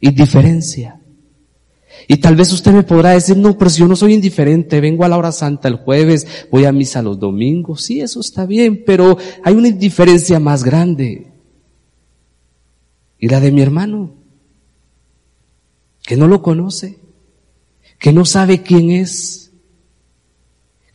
Indiferencia. 0.00 0.99
Y 2.08 2.16
tal 2.16 2.36
vez 2.36 2.52
usted 2.52 2.72
me 2.72 2.82
podrá 2.82 3.10
decir, 3.10 3.36
no, 3.36 3.56
pero 3.56 3.70
si 3.70 3.80
yo 3.80 3.88
no 3.88 3.96
soy 3.96 4.14
indiferente, 4.14 4.80
vengo 4.80 5.04
a 5.04 5.08
la 5.08 5.18
hora 5.18 5.32
santa 5.32 5.68
el 5.68 5.76
jueves, 5.76 6.26
voy 6.50 6.64
a 6.64 6.72
misa 6.72 7.02
los 7.02 7.18
domingos, 7.18 7.82
sí, 7.82 8.00
eso 8.00 8.20
está 8.20 8.46
bien, 8.46 8.84
pero 8.84 9.16
hay 9.42 9.54
una 9.54 9.68
indiferencia 9.68 10.40
más 10.40 10.64
grande. 10.64 11.32
Y 13.18 13.28
la 13.28 13.40
de 13.40 13.52
mi 13.52 13.60
hermano, 13.60 14.14
que 16.02 16.16
no 16.16 16.26
lo 16.26 16.42
conoce, 16.42 16.98
que 17.98 18.12
no 18.12 18.24
sabe 18.24 18.62
quién 18.62 18.90
es, 18.90 19.52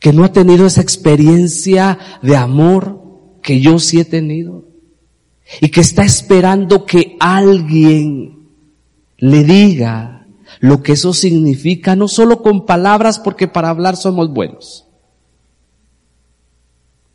que 0.00 0.12
no 0.12 0.24
ha 0.24 0.32
tenido 0.32 0.66
esa 0.66 0.82
experiencia 0.82 1.98
de 2.22 2.36
amor 2.36 3.38
que 3.42 3.60
yo 3.60 3.78
sí 3.78 4.00
he 4.00 4.04
tenido 4.04 4.64
y 5.60 5.68
que 5.68 5.80
está 5.80 6.04
esperando 6.04 6.84
que 6.84 7.16
alguien 7.20 8.48
le 9.18 9.44
diga 9.44 10.15
lo 10.60 10.82
que 10.82 10.92
eso 10.92 11.12
significa, 11.12 11.96
no 11.96 12.08
solo 12.08 12.42
con 12.42 12.66
palabras, 12.66 13.18
porque 13.18 13.48
para 13.48 13.68
hablar 13.68 13.96
somos 13.96 14.32
buenos. 14.32 14.86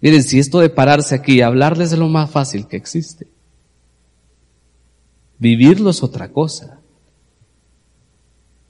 Miren, 0.02 0.24
si 0.24 0.40
esto 0.40 0.60
de 0.60 0.70
pararse 0.70 1.16
aquí 1.16 1.36
y 1.36 1.42
hablarles 1.42 1.92
es 1.92 2.00
lo 2.00 2.08
más 2.08 2.30
fácil 2.30 2.68
que 2.68 2.78
existe. 2.78 3.28
Vivirlo 5.38 5.92
es 5.92 6.04
otra 6.04 6.32
cosa. 6.32 6.80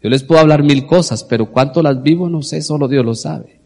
Yo 0.04 0.10
les 0.10 0.24
puedo 0.24 0.42
hablar 0.42 0.64
mil 0.64 0.86
cosas, 0.86 1.24
pero 1.24 1.52
cuánto 1.52 1.82
las 1.82 2.02
vivo 2.02 2.30
no 2.30 2.42
sé, 2.42 2.62
solo 2.62 2.88
Dios 2.88 3.06
lo 3.06 3.16
sabe. 3.16 3.62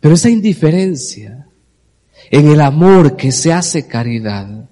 Pero 0.00 0.14
esa 0.14 0.30
indiferencia 0.30 1.48
en 2.30 2.48
el 2.48 2.60
amor 2.60 3.16
que 3.16 3.32
se 3.32 3.52
hace 3.52 3.86
caridad, 3.86 4.68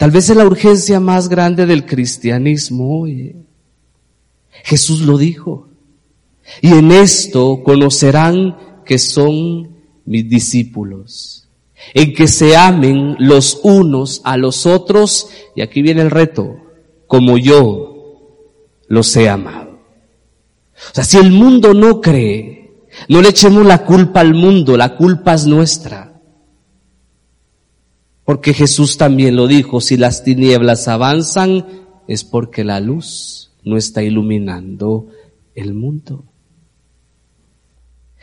tal 0.00 0.10
vez 0.10 0.30
es 0.30 0.36
la 0.36 0.46
urgencia 0.46 0.98
más 0.98 1.28
grande 1.28 1.66
del 1.66 1.84
cristianismo 1.84 3.02
hoy. 3.02 3.36
Jesús 4.64 5.02
lo 5.02 5.18
dijo. 5.18 5.68
Y 6.62 6.72
en 6.72 6.90
esto 6.90 7.60
conocerán 7.62 8.80
que 8.86 8.98
son 8.98 9.76
mis 10.06 10.26
discípulos, 10.26 11.50
en 11.92 12.14
que 12.14 12.28
se 12.28 12.56
amen 12.56 13.14
los 13.18 13.60
unos 13.62 14.22
a 14.24 14.38
los 14.38 14.64
otros, 14.64 15.28
y 15.54 15.60
aquí 15.60 15.82
viene 15.82 16.00
el 16.00 16.10
reto, 16.10 16.56
como 17.06 17.36
yo 17.36 18.56
los 18.88 19.14
he 19.18 19.28
amado. 19.28 19.80
O 20.92 20.94
sea, 20.94 21.04
si 21.04 21.18
el 21.18 21.30
mundo 21.30 21.74
no 21.74 22.00
cree, 22.00 22.72
no 23.10 23.20
le 23.20 23.28
echemos 23.28 23.66
la 23.66 23.84
culpa 23.84 24.20
al 24.20 24.32
mundo, 24.32 24.78
la 24.78 24.96
culpa 24.96 25.34
es 25.34 25.44
nuestra. 25.44 26.09
Porque 28.30 28.54
Jesús 28.54 28.96
también 28.96 29.34
lo 29.34 29.48
dijo, 29.48 29.80
si 29.80 29.96
las 29.96 30.22
tinieblas 30.22 30.86
avanzan 30.86 31.66
es 32.06 32.22
porque 32.22 32.62
la 32.62 32.78
luz 32.78 33.50
no 33.64 33.76
está 33.76 34.04
iluminando 34.04 35.08
el 35.56 35.74
mundo. 35.74 36.26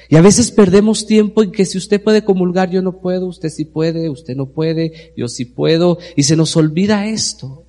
Y 0.07 0.15
a 0.15 0.21
veces 0.21 0.51
perdemos 0.51 1.05
tiempo 1.05 1.43
en 1.43 1.51
que 1.51 1.65
si 1.65 1.77
usted 1.77 2.01
puede 2.01 2.23
comulgar, 2.23 2.69
yo 2.69 2.81
no 2.81 3.01
puedo, 3.01 3.27
usted 3.27 3.49
sí 3.49 3.65
puede, 3.65 4.09
usted 4.09 4.37
no 4.37 4.45
puede, 4.45 5.11
yo 5.17 5.27
sí 5.27 5.43
puedo, 5.43 5.97
y 6.15 6.23
se 6.23 6.37
nos 6.37 6.55
olvida 6.55 7.07
esto. 7.07 7.65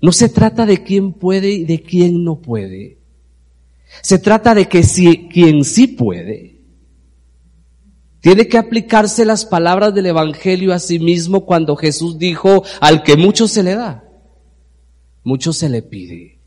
No 0.00 0.12
se 0.12 0.28
trata 0.28 0.64
de 0.64 0.84
quién 0.84 1.12
puede 1.12 1.50
y 1.50 1.64
de 1.64 1.82
quién 1.82 2.22
no 2.22 2.40
puede. 2.40 2.98
Se 4.00 4.20
trata 4.20 4.54
de 4.54 4.68
que 4.68 4.84
si 4.84 5.26
quien 5.26 5.64
sí 5.64 5.88
puede, 5.88 6.55
tiene 8.26 8.48
que 8.48 8.58
aplicarse 8.58 9.24
las 9.24 9.44
palabras 9.44 9.94
del 9.94 10.06
Evangelio 10.06 10.74
a 10.74 10.80
sí 10.80 10.98
mismo 10.98 11.46
cuando 11.46 11.76
Jesús 11.76 12.18
dijo, 12.18 12.64
al 12.80 13.04
que 13.04 13.16
mucho 13.16 13.46
se 13.46 13.62
le 13.62 13.76
da, 13.76 14.02
mucho 15.22 15.52
se 15.52 15.68
le 15.68 15.80
pide. 15.82 16.40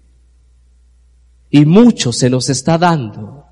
Y 1.50 1.64
mucho 1.64 2.12
se 2.12 2.30
nos 2.30 2.50
está 2.50 2.78
dando 2.78 3.46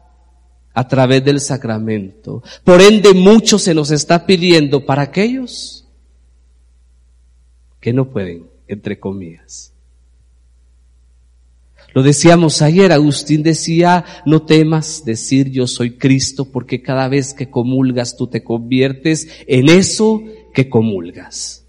a 0.74 0.88
través 0.90 1.24
del 1.24 1.40
sacramento. 1.40 2.44
Por 2.66 2.82
ende, 2.82 3.14
mucho 3.14 3.58
se 3.58 3.74
nos 3.74 3.92
está 3.92 4.26
pidiendo 4.26 4.86
para 4.86 5.04
aquellos 5.04 5.88
que 7.80 7.94
no 7.94 8.10
pueden, 8.10 8.48
entre 8.68 9.00
comillas. 9.00 9.72
Lo 11.98 12.04
decíamos 12.04 12.62
ayer, 12.62 12.92
Agustín 12.92 13.42
decía, 13.42 14.06
no 14.24 14.44
temas 14.44 15.04
decir 15.04 15.50
yo 15.50 15.66
soy 15.66 15.98
Cristo 15.98 16.46
porque 16.46 16.84
cada 16.84 17.08
vez 17.08 17.34
que 17.34 17.50
comulgas 17.50 18.16
tú 18.16 18.28
te 18.28 18.44
conviertes 18.44 19.28
en 19.48 19.68
eso 19.68 20.22
que 20.54 20.70
comulgas. 20.70 21.66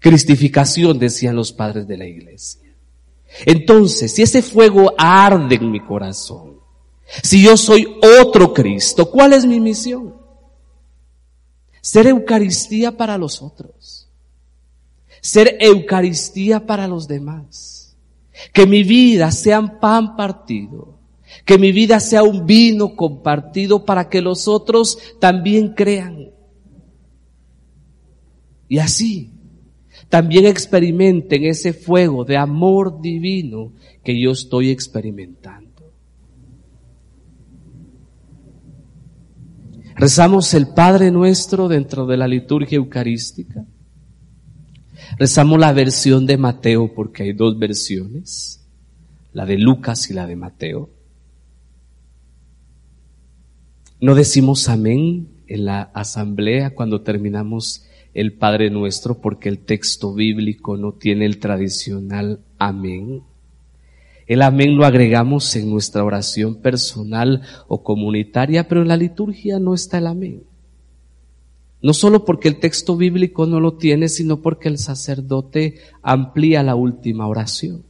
Cristificación, 0.00 0.98
decían 0.98 1.36
los 1.36 1.52
padres 1.52 1.86
de 1.86 1.96
la 1.96 2.04
iglesia. 2.04 2.74
Entonces, 3.46 4.12
si 4.12 4.22
ese 4.22 4.42
fuego 4.42 4.92
arde 4.98 5.54
en 5.54 5.70
mi 5.70 5.78
corazón, 5.78 6.54
si 7.22 7.40
yo 7.40 7.56
soy 7.56 7.86
otro 8.20 8.52
Cristo, 8.52 9.08
¿cuál 9.08 9.34
es 9.34 9.46
mi 9.46 9.60
misión? 9.60 10.16
Ser 11.80 12.08
Eucaristía 12.08 12.96
para 12.96 13.16
los 13.16 13.40
otros. 13.40 14.08
Ser 15.20 15.58
Eucaristía 15.60 16.66
para 16.66 16.88
los 16.88 17.06
demás 17.06 17.73
que 18.52 18.66
mi 18.66 18.82
vida 18.82 19.30
sea 19.30 19.60
un 19.60 19.78
pan 19.78 20.16
partido. 20.16 20.98
Que 21.44 21.58
mi 21.58 21.72
vida 21.72 22.00
sea 22.00 22.22
un 22.22 22.46
vino 22.46 22.94
compartido 22.94 23.84
para 23.84 24.08
que 24.08 24.20
los 24.20 24.48
otros 24.48 24.98
también 25.20 25.74
crean. 25.74 26.30
Y 28.68 28.78
así 28.78 29.30
también 30.08 30.46
experimenten 30.46 31.44
ese 31.44 31.72
fuego 31.72 32.24
de 32.24 32.36
amor 32.36 33.00
divino 33.00 33.72
que 34.02 34.20
yo 34.20 34.30
estoy 34.30 34.70
experimentando. 34.70 35.64
Rezamos 39.96 40.52
el 40.54 40.68
Padre 40.68 41.10
nuestro 41.10 41.68
dentro 41.68 42.06
de 42.06 42.16
la 42.16 42.26
liturgia 42.28 42.76
eucarística. 42.76 43.64
Rezamos 45.18 45.58
la 45.58 45.72
versión 45.72 46.26
de 46.26 46.36
Mateo 46.36 46.92
porque 46.94 47.24
hay 47.24 47.32
dos 47.32 47.58
versiones, 47.58 48.64
la 49.32 49.46
de 49.46 49.58
Lucas 49.58 50.10
y 50.10 50.14
la 50.14 50.26
de 50.26 50.36
Mateo. 50.36 50.90
No 54.00 54.14
decimos 54.14 54.68
amén 54.68 55.28
en 55.46 55.64
la 55.64 55.82
asamblea 55.82 56.74
cuando 56.74 57.02
terminamos 57.02 57.86
el 58.12 58.32
Padre 58.32 58.70
Nuestro 58.70 59.20
porque 59.20 59.48
el 59.48 59.58
texto 59.58 60.14
bíblico 60.14 60.76
no 60.76 60.92
tiene 60.92 61.26
el 61.26 61.38
tradicional 61.38 62.40
amén. 62.58 63.22
El 64.26 64.42
amén 64.42 64.76
lo 64.76 64.86
agregamos 64.86 65.54
en 65.56 65.70
nuestra 65.70 66.02
oración 66.02 66.56
personal 66.56 67.42
o 67.68 67.82
comunitaria, 67.82 68.68
pero 68.68 68.82
en 68.82 68.88
la 68.88 68.96
liturgia 68.96 69.58
no 69.58 69.74
está 69.74 69.98
el 69.98 70.06
amén. 70.06 70.44
No 71.84 71.92
solo 71.92 72.24
porque 72.24 72.48
el 72.48 72.60
texto 72.60 72.96
bíblico 72.96 73.44
no 73.44 73.60
lo 73.60 73.74
tiene, 73.74 74.08
sino 74.08 74.40
porque 74.40 74.70
el 74.70 74.78
sacerdote 74.78 75.80
amplía 76.00 76.62
la 76.62 76.76
última 76.76 77.28
oración. 77.28 77.82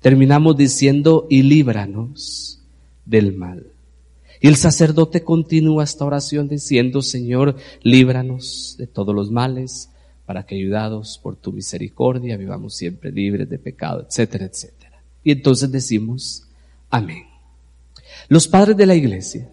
Terminamos 0.00 0.56
diciendo, 0.56 1.26
y 1.28 1.42
líbranos 1.42 2.62
del 3.04 3.36
mal. 3.36 3.66
Y 4.40 4.48
el 4.48 4.56
sacerdote 4.56 5.22
continúa 5.22 5.84
esta 5.84 6.06
oración 6.06 6.48
diciendo, 6.48 7.02
Señor, 7.02 7.56
líbranos 7.82 8.76
de 8.78 8.86
todos 8.86 9.14
los 9.14 9.30
males, 9.30 9.90
para 10.24 10.46
que 10.46 10.54
ayudados 10.54 11.20
por 11.22 11.36
tu 11.36 11.52
misericordia 11.52 12.38
vivamos 12.38 12.74
siempre 12.74 13.12
libres 13.12 13.50
de 13.50 13.58
pecado, 13.58 14.06
etcétera, 14.08 14.46
etcétera. 14.46 15.02
Y 15.22 15.32
entonces 15.32 15.70
decimos, 15.70 16.44
amén. 16.88 17.24
Los 18.30 18.48
padres 18.48 18.78
de 18.78 18.86
la 18.86 18.94
iglesia 18.94 19.50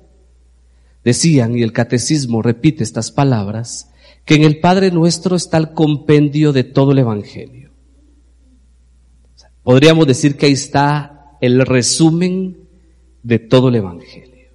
Decían, 1.05 1.55
y 1.55 1.61
el 1.61 1.71
catecismo 1.71 2.41
repite 2.41 2.83
estas 2.83 3.11
palabras, 3.11 3.91
que 4.25 4.33
en 4.33 4.43
el 4.43 4.59
Padre 4.59 4.89
nuestro 4.89 5.35
está 5.35 5.57
el 5.57 5.71
compendio 5.71 6.51
de 6.51 6.63
todo 6.63 6.93
el 6.93 6.99
Evangelio. 6.99 7.69
Podríamos 9.61 10.07
decir 10.07 10.35
que 10.35 10.47
ahí 10.47 10.53
está 10.53 11.37
el 11.41 11.63
resumen 11.63 12.57
de 13.21 13.37
todo 13.37 13.69
el 13.69 13.75
Evangelio. 13.75 14.49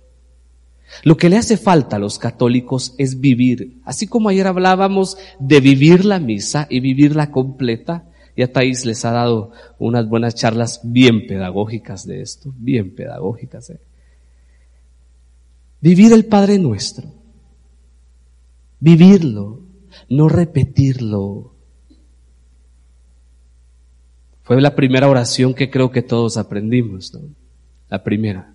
Lo 1.05 1.17
que 1.17 1.29
le 1.29 1.37
hace 1.37 1.57
falta 1.57 1.97
a 1.97 2.01
los 2.01 2.19
católicos 2.19 2.97
es 2.99 3.21
vivir, 3.21 3.81
así 3.85 4.09
como 4.09 4.29
ayer 4.29 4.49
hablábamos 4.49 5.19
de 5.39 5.61
vivir 5.61 6.05
la 6.05 6.19
misa 6.19 6.67
y 6.69 6.81
vivirla 6.81 7.31
completa, 7.31 8.07
y 8.35 8.43
a 8.43 8.53
Thais 8.53 8.85
les 8.87 9.05
ha 9.05 9.13
dado 9.13 9.53
unas 9.79 10.09
buenas 10.09 10.35
charlas 10.35 10.81
bien 10.83 11.29
pedagógicas 11.29 12.07
de 12.07 12.23
esto, 12.23 12.53
bien 12.57 12.95
pedagógicas. 12.95 13.71
¿eh? 13.71 13.81
Vivir 15.81 16.12
el 16.12 16.27
Padre 16.27 16.59
nuestro. 16.59 17.09
Vivirlo, 18.81 19.62
no 20.09 20.29
repetirlo. 20.29 21.55
Fue 24.43 24.61
la 24.61 24.75
primera 24.75 25.09
oración 25.09 25.55
que 25.55 25.71
creo 25.71 25.90
que 25.90 26.03
todos 26.03 26.37
aprendimos, 26.37 27.14
¿no? 27.14 27.21
La 27.88 28.03
primera. 28.03 28.55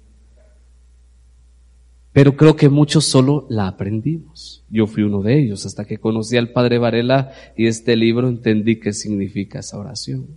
Pero 2.11 2.37
creo 2.37 2.55
que 2.55 2.69
muchos 2.69 3.05
solo 3.05 3.45
la 3.49 3.67
aprendimos. 3.67 4.63
Yo 4.69 4.87
fui 4.87 5.03
uno 5.03 5.21
de 5.21 5.37
ellos 5.37 5.65
hasta 5.65 5.85
que 5.85 5.97
conocí 5.97 6.37
al 6.37 6.51
Padre 6.51 6.77
Varela 6.77 7.31
y 7.57 7.67
este 7.67 7.95
libro 7.95 8.29
entendí 8.29 8.79
qué 8.79 8.93
significa 8.93 9.59
esa 9.59 9.77
oración. 9.77 10.27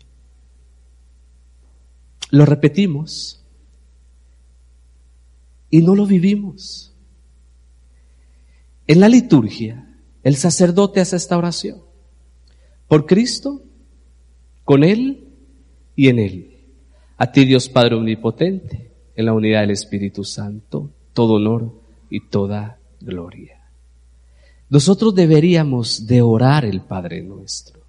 Lo 2.30 2.44
repetimos 2.44 3.37
y 5.70 5.82
no 5.82 5.94
lo 5.94 6.06
vivimos. 6.06 6.94
En 8.86 9.00
la 9.00 9.08
liturgia, 9.08 9.86
el 10.22 10.36
sacerdote 10.36 11.00
hace 11.00 11.16
esta 11.16 11.36
oración. 11.36 11.82
Por 12.86 13.06
Cristo, 13.06 13.62
con 14.64 14.82
Él 14.82 15.28
y 15.94 16.08
en 16.08 16.18
Él. 16.18 16.58
A 17.16 17.30
ti 17.32 17.44
Dios 17.44 17.68
Padre 17.68 17.96
Omnipotente, 17.96 18.90
en 19.14 19.26
la 19.26 19.32
unidad 19.34 19.60
del 19.60 19.72
Espíritu 19.72 20.24
Santo, 20.24 20.90
todo 21.12 21.34
honor 21.34 21.72
y 22.08 22.28
toda 22.28 22.78
gloria. 23.00 23.58
Nosotros 24.70 25.14
deberíamos 25.14 26.06
de 26.06 26.22
orar 26.22 26.64
el 26.64 26.82
Padre 26.82 27.22
nuestro. 27.22 27.80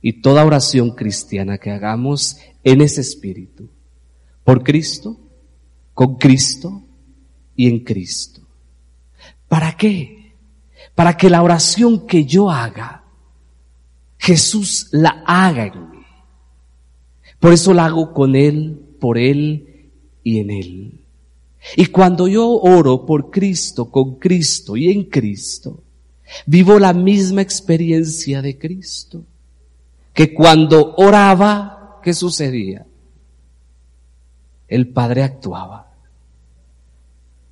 Y 0.00 0.20
toda 0.20 0.44
oración 0.44 0.90
cristiana 0.90 1.58
que 1.58 1.70
hagamos 1.70 2.38
en 2.64 2.80
ese 2.80 3.00
espíritu, 3.00 3.68
por 4.44 4.62
Cristo, 4.62 5.16
con 5.94 6.16
Cristo 6.16 6.82
y 7.56 7.68
en 7.68 7.80
Cristo. 7.80 8.40
¿Para 9.48 9.76
qué? 9.76 10.34
Para 10.94 11.16
que 11.16 11.30
la 11.30 11.42
oración 11.42 12.06
que 12.06 12.24
yo 12.24 12.50
haga, 12.50 13.04
Jesús 14.18 14.88
la 14.92 15.22
haga 15.26 15.66
en 15.66 15.90
mí. 15.90 15.98
Por 17.38 17.52
eso 17.52 17.74
la 17.74 17.86
hago 17.86 18.12
con 18.12 18.36
Él, 18.36 18.80
por 19.00 19.18
Él 19.18 19.90
y 20.22 20.38
en 20.38 20.50
Él. 20.50 21.00
Y 21.76 21.86
cuando 21.86 22.28
yo 22.28 22.48
oro 22.48 23.04
por 23.06 23.30
Cristo, 23.30 23.90
con 23.90 24.16
Cristo 24.16 24.76
y 24.76 24.90
en 24.90 25.04
Cristo, 25.04 25.82
vivo 26.46 26.78
la 26.78 26.92
misma 26.92 27.42
experiencia 27.42 28.42
de 28.42 28.58
Cristo. 28.58 29.24
Que 30.12 30.34
cuando 30.34 30.94
oraba, 30.96 32.00
¿qué 32.02 32.14
sucedía? 32.14 32.86
El 34.72 34.88
Padre 34.88 35.22
actuaba. 35.22 35.92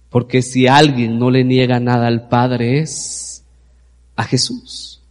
Porque 0.08 0.40
si 0.40 0.66
alguien 0.66 1.18
no 1.18 1.30
le 1.30 1.44
niega 1.44 1.78
nada 1.78 2.06
al 2.06 2.28
Padre 2.28 2.78
es 2.78 3.44
a 4.16 4.24
Jesús. 4.24 5.02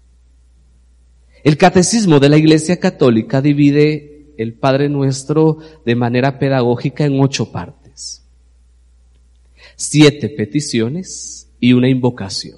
El 1.43 1.56
catecismo 1.56 2.19
de 2.19 2.30
la 2.30 2.38
Iglesia 2.38 2.80
Católica 2.80 3.43
divide 3.43 4.34
el 4.39 4.54
Padre 4.54 4.89
Nuestro 4.89 5.60
de 5.86 5.95
manera 5.95 6.39
pedagógica 6.39 7.06
en 7.06 7.19
ocho 7.19 7.52
partes. 7.52 8.24
Siete 9.76 10.30
peticiones 10.30 11.48
y 11.60 11.74
una 11.74 11.89
invocación, 11.89 12.58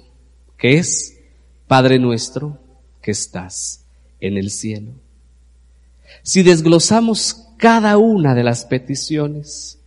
que 0.56 0.78
es 0.78 1.18
Padre 1.66 1.98
Nuestro 1.98 2.58
que 3.02 3.10
estás 3.10 3.84
en 4.18 4.38
el 4.38 4.50
cielo. 4.50 4.92
Si 6.22 6.42
desglosamos 6.42 7.41
cada 7.62 7.96
una 7.96 8.34
de 8.34 8.42
las 8.42 8.64
peticiones, 8.64 9.78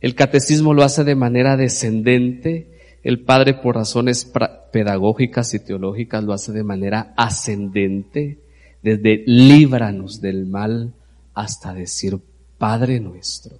el 0.00 0.14
catecismo 0.14 0.72
lo 0.72 0.84
hace 0.84 1.02
de 1.02 1.16
manera 1.16 1.56
descendente, 1.56 3.00
el 3.02 3.24
Padre 3.24 3.54
por 3.54 3.74
razones 3.74 4.32
pedagógicas 4.70 5.52
y 5.52 5.58
teológicas 5.58 6.22
lo 6.22 6.32
hace 6.32 6.52
de 6.52 6.62
manera 6.62 7.14
ascendente, 7.16 8.38
desde 8.80 9.24
líbranos 9.26 10.20
del 10.20 10.46
mal 10.46 10.94
hasta 11.34 11.74
decir 11.74 12.16
Padre 12.58 13.00
nuestro. 13.00 13.58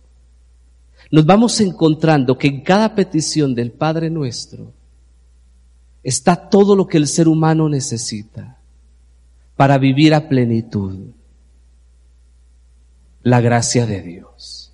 Nos 1.11 1.26
vamos 1.26 1.61
encontrando 1.61 2.38
que 2.38 2.46
en 2.46 2.61
cada 2.62 2.94
petición 2.94 3.52
del 3.52 3.72
Padre 3.72 4.11
nuestro 4.11 4.72
está 6.05 6.48
todo 6.48 6.76
lo 6.76 6.87
que 6.87 6.98
el 6.98 7.09
ser 7.09 7.26
humano 7.26 7.68
necesita 7.68 8.59
para 9.57 9.76
vivir 9.76 10.14
a 10.14 10.29
plenitud 10.29 11.15
la 13.27 13.41
gracia 13.41 13.87
de 13.87 14.03
Dios. 14.03 14.73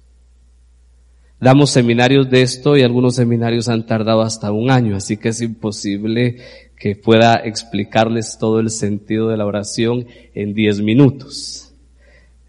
Damos 1.41 1.71
seminarios 1.71 2.29
de 2.29 2.43
esto 2.43 2.77
y 2.77 2.83
algunos 2.83 3.15
seminarios 3.15 3.71
han 3.71 3.87
tardado 3.87 4.21
hasta 4.21 4.53
un 4.53 4.71
año, 4.71 4.95
así 4.95 5.17
que 5.17 5.31
es 5.31 5.41
imposible 5.41 6.37
que 6.77 6.95
pueda 6.95 7.37
explicarles 7.37 8.37
todo 8.39 8.61
el 8.61 8.69
sentido 8.69 9.29
de 9.29 9.39
la 9.39 9.47
oración 9.47 10.07
en 10.35 10.53
diez 10.53 10.83
minutos. 10.83 11.73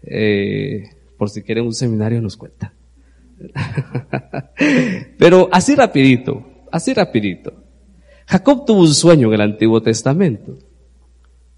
Eh, 0.02 0.90
por 1.16 1.30
si 1.30 1.40
quieren 1.40 1.64
un 1.64 1.72
seminario 1.72 2.20
nos 2.20 2.36
cuenta. 2.36 2.74
Pero 5.18 5.48
así 5.52 5.74
rapidito, 5.74 6.66
así 6.70 6.92
rapidito. 6.92 7.54
Jacob 8.26 8.66
tuvo 8.66 8.80
un 8.82 8.92
sueño 8.92 9.28
en 9.28 9.34
el 9.34 9.40
Antiguo 9.40 9.80
Testamento. 9.80 10.58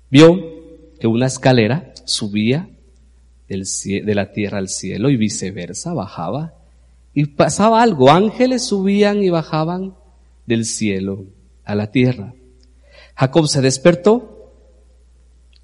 Vio 0.08 0.38
que 1.00 1.08
una 1.08 1.26
escalera 1.26 1.92
subía 2.04 2.68
de 3.48 4.14
la 4.14 4.32
tierra 4.32 4.58
al 4.58 4.68
cielo 4.68 5.10
y 5.10 5.16
viceversa, 5.16 5.94
bajaba 5.94 6.54
y 7.16 7.24
pasaba 7.24 7.82
algo, 7.82 8.10
ángeles 8.10 8.66
subían 8.66 9.22
y 9.22 9.30
bajaban 9.30 9.94
del 10.44 10.66
cielo 10.66 11.24
a 11.64 11.74
la 11.74 11.90
tierra. 11.90 12.34
Jacob 13.14 13.48
se 13.48 13.62
despertó, 13.62 14.52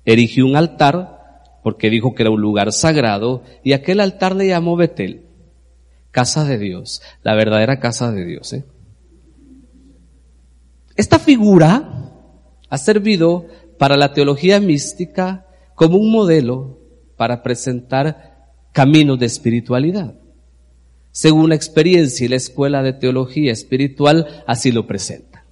erigió 0.06 0.46
un 0.46 0.56
altar, 0.56 1.60
porque 1.62 1.90
dijo 1.90 2.14
que 2.14 2.22
era 2.22 2.30
un 2.30 2.40
lugar 2.40 2.72
sagrado, 2.72 3.42
y 3.62 3.74
aquel 3.74 4.00
altar 4.00 4.34
le 4.34 4.46
llamó 4.46 4.76
Betel, 4.76 5.26
casa 6.10 6.44
de 6.44 6.56
Dios, 6.56 7.02
la 7.22 7.34
verdadera 7.34 7.80
casa 7.80 8.10
de 8.12 8.24
Dios. 8.24 8.54
¿eh? 8.54 8.64
Esta 10.96 11.18
figura 11.18 12.14
ha 12.70 12.78
servido 12.78 13.46
para 13.78 13.98
la 13.98 14.14
teología 14.14 14.58
mística 14.58 15.46
como 15.74 15.98
un 15.98 16.10
modelo 16.10 16.78
para 17.22 17.40
presentar 17.40 18.50
caminos 18.72 19.16
de 19.16 19.26
espiritualidad 19.26 20.14
según 21.12 21.50
la 21.50 21.54
experiencia 21.54 22.24
y 22.24 22.28
la 22.28 22.34
escuela 22.34 22.82
de 22.82 22.94
teología 22.94 23.52
espiritual 23.52 24.42
así 24.44 24.72
lo 24.72 24.88
presenta. 24.88 25.44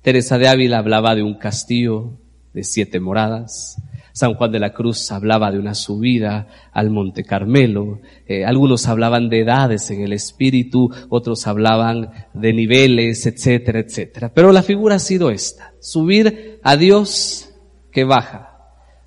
Teresa 0.00 0.38
de 0.38 0.48
Ávila 0.48 0.78
hablaba 0.78 1.14
de 1.14 1.22
un 1.22 1.34
castillo 1.34 2.12
de 2.54 2.64
siete 2.64 2.98
moradas. 2.98 3.76
San 4.14 4.32
Juan 4.32 4.52
de 4.52 4.60
la 4.60 4.72
Cruz 4.72 5.12
hablaba 5.12 5.50
de 5.50 5.58
una 5.58 5.74
subida 5.74 6.48
al 6.72 6.88
Monte 6.88 7.24
Carmelo. 7.24 8.00
Eh, 8.26 8.46
algunos 8.46 8.88
hablaban 8.88 9.28
de 9.28 9.40
edades 9.40 9.90
en 9.90 10.00
el 10.00 10.14
espíritu, 10.14 10.90
otros 11.10 11.46
hablaban 11.46 12.10
de 12.32 12.54
niveles, 12.54 13.26
etcétera, 13.26 13.80
etcétera. 13.80 14.32
Pero 14.32 14.50
la 14.50 14.62
figura 14.62 14.94
ha 14.94 14.98
sido 14.98 15.30
esta. 15.30 15.74
Subir 15.78 16.60
a 16.62 16.76
Dios 16.76 17.50
que 17.90 18.04
baja. 18.04 18.51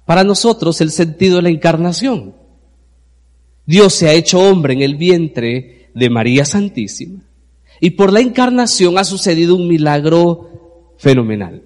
Para 0.05 0.23
nosotros 0.23 0.79
el 0.81 0.91
sentido 0.91 1.37
de 1.37 1.41
la 1.43 1.49
encarnación. 1.49 2.35
Dios 3.65 3.93
se 3.93 4.07
ha 4.07 4.13
hecho 4.13 4.39
hombre 4.39 4.73
en 4.73 4.81
el 4.81 4.95
vientre 4.95 5.89
de 5.93 6.09
María 6.09 6.45
Santísima. 6.45 7.23
Y 7.79 7.91
por 7.91 8.13
la 8.13 8.19
encarnación 8.19 8.97
ha 8.97 9.03
sucedido 9.03 9.55
un 9.55 9.67
milagro 9.67 10.93
fenomenal. 10.97 11.63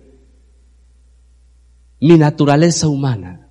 Mi 2.00 2.18
naturaleza 2.18 2.88
humana 2.88 3.50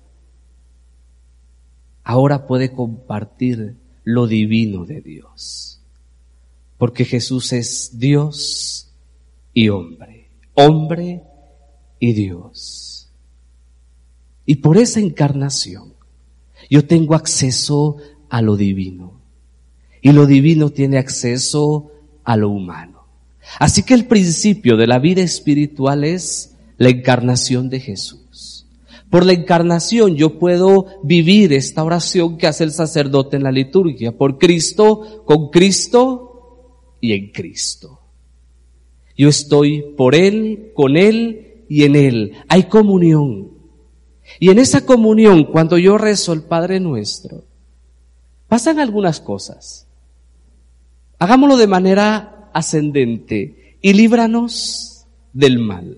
ahora 2.03 2.47
puede 2.47 2.71
compartir 2.71 3.75
lo 4.03 4.25
divino 4.25 4.85
de 4.85 5.01
Dios. 5.01 5.81
Porque 6.77 7.05
Jesús 7.05 7.53
es 7.53 7.99
Dios 7.99 8.89
y 9.53 9.69
hombre. 9.69 10.29
Hombre 10.55 11.21
y 11.99 12.13
Dios. 12.13 12.88
Y 14.49 14.55
por 14.55 14.79
esa 14.79 14.99
encarnación 14.99 15.93
yo 16.71 16.83
tengo 16.87 17.13
acceso 17.13 17.97
a 18.29 18.41
lo 18.41 18.57
divino. 18.57 19.21
Y 20.01 20.11
lo 20.11 20.25
divino 20.25 20.71
tiene 20.71 20.97
acceso 20.97 21.91
a 22.23 22.35
lo 22.35 22.49
humano. 22.49 23.03
Así 23.59 23.83
que 23.83 23.93
el 23.93 24.07
principio 24.07 24.75
de 24.75 24.87
la 24.87 24.97
vida 24.97 25.21
espiritual 25.21 26.03
es 26.03 26.55
la 26.79 26.89
encarnación 26.89 27.69
de 27.69 27.79
Jesús. 27.79 28.65
Por 29.11 29.23
la 29.23 29.33
encarnación 29.33 30.15
yo 30.15 30.39
puedo 30.39 30.99
vivir 31.03 31.53
esta 31.53 31.83
oración 31.83 32.39
que 32.39 32.47
hace 32.47 32.63
el 32.63 32.71
sacerdote 32.71 33.37
en 33.37 33.43
la 33.43 33.51
liturgia. 33.51 34.17
Por 34.17 34.39
Cristo, 34.39 35.21
con 35.25 35.51
Cristo 35.51 36.95
y 36.99 37.13
en 37.13 37.31
Cristo. 37.31 37.99
Yo 39.15 39.29
estoy 39.29 39.93
por 39.95 40.15
Él, 40.15 40.71
con 40.73 40.97
Él 40.97 41.65
y 41.69 41.83
en 41.83 41.95
Él. 41.95 42.33
Hay 42.47 42.63
comunión. 42.63 43.58
Y 44.37 44.49
en 44.49 44.59
esa 44.59 44.85
comunión, 44.85 45.45
cuando 45.45 45.77
yo 45.77 45.97
rezo 45.97 46.33
el 46.33 46.43
Padre 46.43 46.79
nuestro, 46.79 47.45
pasan 48.47 48.79
algunas 48.79 49.19
cosas. 49.19 49.87
Hagámoslo 51.17 51.57
de 51.57 51.67
manera 51.67 52.49
ascendente 52.53 53.77
y 53.81 53.93
líbranos 53.93 55.05
del 55.33 55.59
mal. 55.59 55.97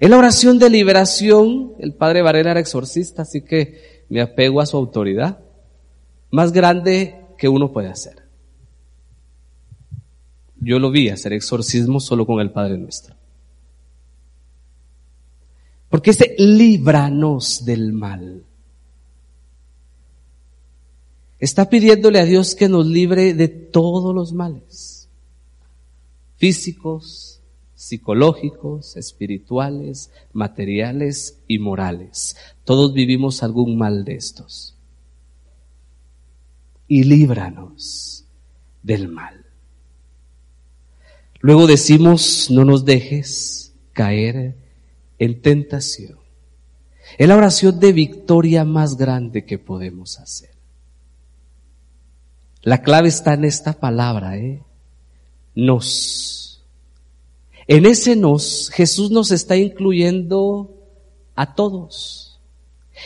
En 0.00 0.10
la 0.10 0.18
oración 0.18 0.58
de 0.58 0.70
liberación, 0.70 1.74
el 1.78 1.94
padre 1.94 2.22
Varela 2.22 2.52
era 2.52 2.60
exorcista, 2.60 3.22
así 3.22 3.42
que 3.42 4.04
me 4.08 4.20
apego 4.20 4.60
a 4.60 4.66
su 4.66 4.76
autoridad, 4.76 5.40
más 6.30 6.52
grande 6.52 7.20
que 7.38 7.48
uno 7.48 7.72
puede 7.72 7.88
hacer. 7.88 8.22
Yo 10.56 10.78
lo 10.78 10.90
vi 10.90 11.08
hacer 11.08 11.32
exorcismo 11.32 12.00
solo 12.00 12.24
con 12.26 12.40
el 12.40 12.50
Padre 12.50 12.78
Nuestro. 12.78 13.16
Porque 15.92 16.12
ese 16.12 16.34
líbranos 16.38 17.66
del 17.66 17.92
mal 17.92 18.46
está 21.38 21.68
pidiéndole 21.68 22.18
a 22.18 22.24
Dios 22.24 22.54
que 22.54 22.66
nos 22.66 22.86
libre 22.86 23.34
de 23.34 23.48
todos 23.48 24.14
los 24.14 24.32
males, 24.32 25.10
físicos, 26.38 27.42
psicológicos, 27.74 28.96
espirituales, 28.96 30.10
materiales 30.32 31.40
y 31.46 31.58
morales. 31.58 32.36
Todos 32.64 32.94
vivimos 32.94 33.42
algún 33.42 33.76
mal 33.76 34.06
de 34.06 34.14
estos. 34.14 34.74
Y 36.88 37.04
líbranos 37.04 38.24
del 38.82 39.08
mal. 39.08 39.44
Luego 41.40 41.66
decimos, 41.66 42.50
no 42.50 42.64
nos 42.64 42.86
dejes 42.86 43.74
caer 43.92 44.61
en 45.22 45.40
tentación. 45.40 46.18
Es 47.16 47.28
la 47.28 47.36
oración 47.36 47.78
de 47.78 47.92
victoria 47.92 48.64
más 48.64 48.96
grande 48.96 49.44
que 49.44 49.56
podemos 49.56 50.18
hacer. 50.18 50.50
La 52.62 52.82
clave 52.82 53.08
está 53.08 53.34
en 53.34 53.44
esta 53.44 53.72
palabra, 53.74 54.36
¿eh? 54.36 54.64
Nos. 55.54 56.64
En 57.68 57.86
ese 57.86 58.16
nos, 58.16 58.68
Jesús 58.70 59.12
nos 59.12 59.30
está 59.30 59.56
incluyendo 59.56 60.74
a 61.36 61.54
todos. 61.54 62.40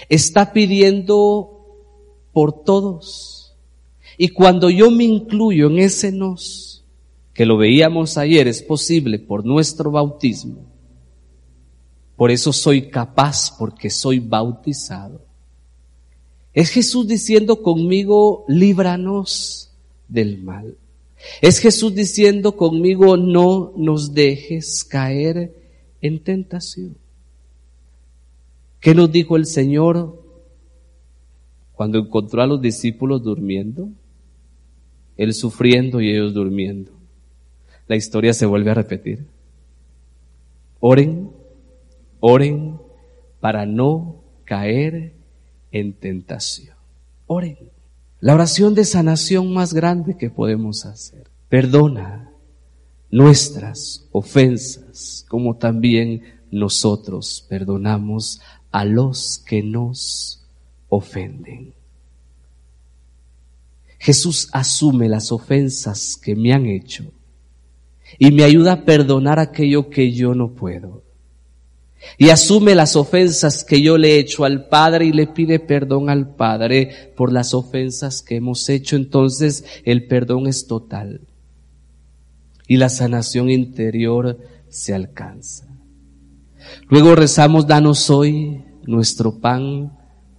Está 0.08 0.54
pidiendo 0.54 1.66
por 2.32 2.64
todos. 2.64 3.54
Y 4.16 4.28
cuando 4.28 4.70
yo 4.70 4.90
me 4.90 5.04
incluyo 5.04 5.66
en 5.66 5.80
ese 5.80 6.12
nos, 6.12 6.82
que 7.34 7.44
lo 7.44 7.58
veíamos 7.58 8.16
ayer, 8.16 8.48
es 8.48 8.62
posible 8.62 9.18
por 9.18 9.44
nuestro 9.44 9.90
bautismo, 9.90 10.75
por 12.16 12.30
eso 12.30 12.52
soy 12.52 12.88
capaz, 12.88 13.54
porque 13.58 13.90
soy 13.90 14.20
bautizado. 14.20 15.20
Es 16.54 16.70
Jesús 16.70 17.06
diciendo 17.06 17.62
conmigo, 17.62 18.46
líbranos 18.48 19.70
del 20.08 20.42
mal. 20.42 20.78
Es 21.42 21.58
Jesús 21.58 21.94
diciendo 21.94 22.56
conmigo, 22.56 23.18
no 23.18 23.74
nos 23.76 24.14
dejes 24.14 24.82
caer 24.84 25.54
en 26.00 26.22
tentación. 26.22 26.96
¿Qué 28.80 28.94
nos 28.94 29.12
dijo 29.12 29.36
el 29.36 29.44
Señor 29.44 30.22
cuando 31.72 31.98
encontró 31.98 32.40
a 32.40 32.46
los 32.46 32.62
discípulos 32.62 33.22
durmiendo? 33.22 33.90
Él 35.18 35.34
sufriendo 35.34 36.00
y 36.00 36.10
ellos 36.10 36.32
durmiendo. 36.32 36.92
La 37.88 37.96
historia 37.96 38.32
se 38.32 38.46
vuelve 38.46 38.70
a 38.70 38.74
repetir. 38.74 39.26
Oren 40.80 41.35
Oren 42.20 42.80
para 43.40 43.66
no 43.66 44.22
caer 44.44 45.14
en 45.70 45.92
tentación. 45.92 46.76
Oren. 47.26 47.58
La 48.20 48.34
oración 48.34 48.74
de 48.74 48.84
sanación 48.84 49.52
más 49.52 49.74
grande 49.74 50.16
que 50.16 50.30
podemos 50.30 50.86
hacer. 50.86 51.28
Perdona 51.48 52.32
nuestras 53.10 54.08
ofensas, 54.10 55.24
como 55.28 55.56
también 55.56 56.22
nosotros 56.50 57.44
perdonamos 57.48 58.40
a 58.72 58.84
los 58.84 59.42
que 59.46 59.62
nos 59.62 60.46
ofenden. 60.88 61.74
Jesús 63.98 64.48
asume 64.52 65.08
las 65.08 65.30
ofensas 65.30 66.16
que 66.16 66.34
me 66.34 66.52
han 66.52 66.66
hecho 66.66 67.12
y 68.18 68.30
me 68.30 68.44
ayuda 68.44 68.72
a 68.72 68.84
perdonar 68.84 69.38
aquello 69.38 69.90
que 69.90 70.12
yo 70.12 70.34
no 70.34 70.52
puedo 70.54 71.05
y 72.18 72.30
asume 72.30 72.74
las 72.74 72.96
ofensas 72.96 73.64
que 73.64 73.82
yo 73.82 73.98
le 73.98 74.14
he 74.14 74.18
hecho 74.18 74.44
al 74.44 74.68
Padre 74.68 75.06
y 75.06 75.12
le 75.12 75.26
pide 75.26 75.58
perdón 75.58 76.08
al 76.08 76.34
Padre 76.34 77.12
por 77.16 77.32
las 77.32 77.52
ofensas 77.54 78.22
que 78.22 78.36
hemos 78.36 78.68
hecho. 78.68 78.96
Entonces 78.96 79.64
el 79.84 80.06
perdón 80.06 80.46
es 80.46 80.66
total 80.66 81.20
y 82.66 82.76
la 82.76 82.88
sanación 82.88 83.50
interior 83.50 84.38
se 84.68 84.94
alcanza. 84.94 85.66
Luego 86.88 87.14
rezamos, 87.14 87.66
danos 87.66 88.10
hoy 88.10 88.62
nuestro 88.86 89.38
pan 89.38 89.92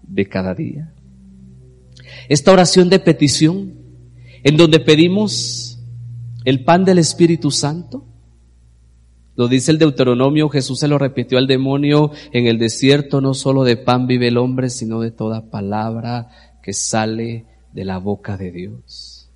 de 0.03 0.27
cada 0.27 0.53
día. 0.53 0.93
Esta 2.29 2.51
oración 2.51 2.89
de 2.89 2.99
petición, 2.99 3.73
en 4.43 4.57
donde 4.57 4.79
pedimos 4.79 5.79
el 6.43 6.63
pan 6.63 6.85
del 6.85 6.99
Espíritu 6.99 7.51
Santo, 7.51 8.06
lo 9.37 9.47
dice 9.47 9.69
el 9.69 9.77
Deuteronomio, 9.77 10.49
Jesús 10.49 10.79
se 10.79 10.87
lo 10.87 10.97
repitió 10.97 11.37
al 11.37 11.45
demonio 11.45 12.11
en 12.33 12.47
el 12.47 12.57
desierto, 12.57 13.21
no 13.21 13.35
solo 13.35 13.63
de 13.63 13.77
pan 13.77 14.07
vive 14.07 14.29
el 14.29 14.37
hombre, 14.37 14.71
sino 14.71 14.99
de 14.99 15.11
toda 15.11 15.51
palabra 15.51 16.29
que 16.63 16.73
sale 16.73 17.45
de 17.71 17.85
la 17.85 17.99
boca 17.99 18.35
de 18.35 18.51
Dios. 18.51 19.29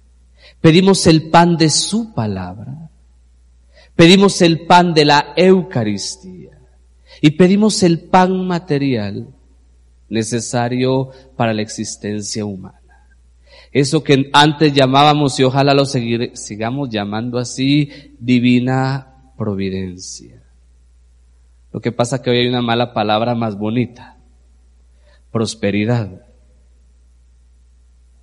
Pedimos 0.59 1.05
el 1.05 1.29
pan 1.29 1.55
de 1.55 1.69
su 1.69 2.15
palabra. 2.15 2.89
Pedimos 3.95 4.41
el 4.41 4.65
pan 4.65 4.95
de 4.95 5.05
la 5.05 5.33
Eucaristía. 5.35 6.57
Y 7.21 7.29
pedimos 7.31 7.83
el 7.83 7.99
pan 7.99 8.47
material 8.47 9.27
necesario 10.09 11.11
para 11.37 11.53
la 11.53 11.61
existencia 11.61 12.43
humana. 12.43 12.81
Eso 13.71 14.03
que 14.03 14.31
antes 14.33 14.73
llamábamos, 14.73 15.39
y 15.39 15.43
ojalá 15.43 15.75
lo 15.75 15.85
sigamos 15.85 16.89
llamando 16.89 17.37
así, 17.37 17.89
divina 18.19 19.10
providencia. 19.41 20.39
Lo 21.73 21.81
que 21.81 21.91
pasa 21.91 22.21
que 22.21 22.29
hoy 22.29 22.37
hay 22.37 22.47
una 22.47 22.61
mala 22.61 22.93
palabra 22.93 23.33
más 23.33 23.57
bonita, 23.57 24.17
prosperidad. 25.31 26.27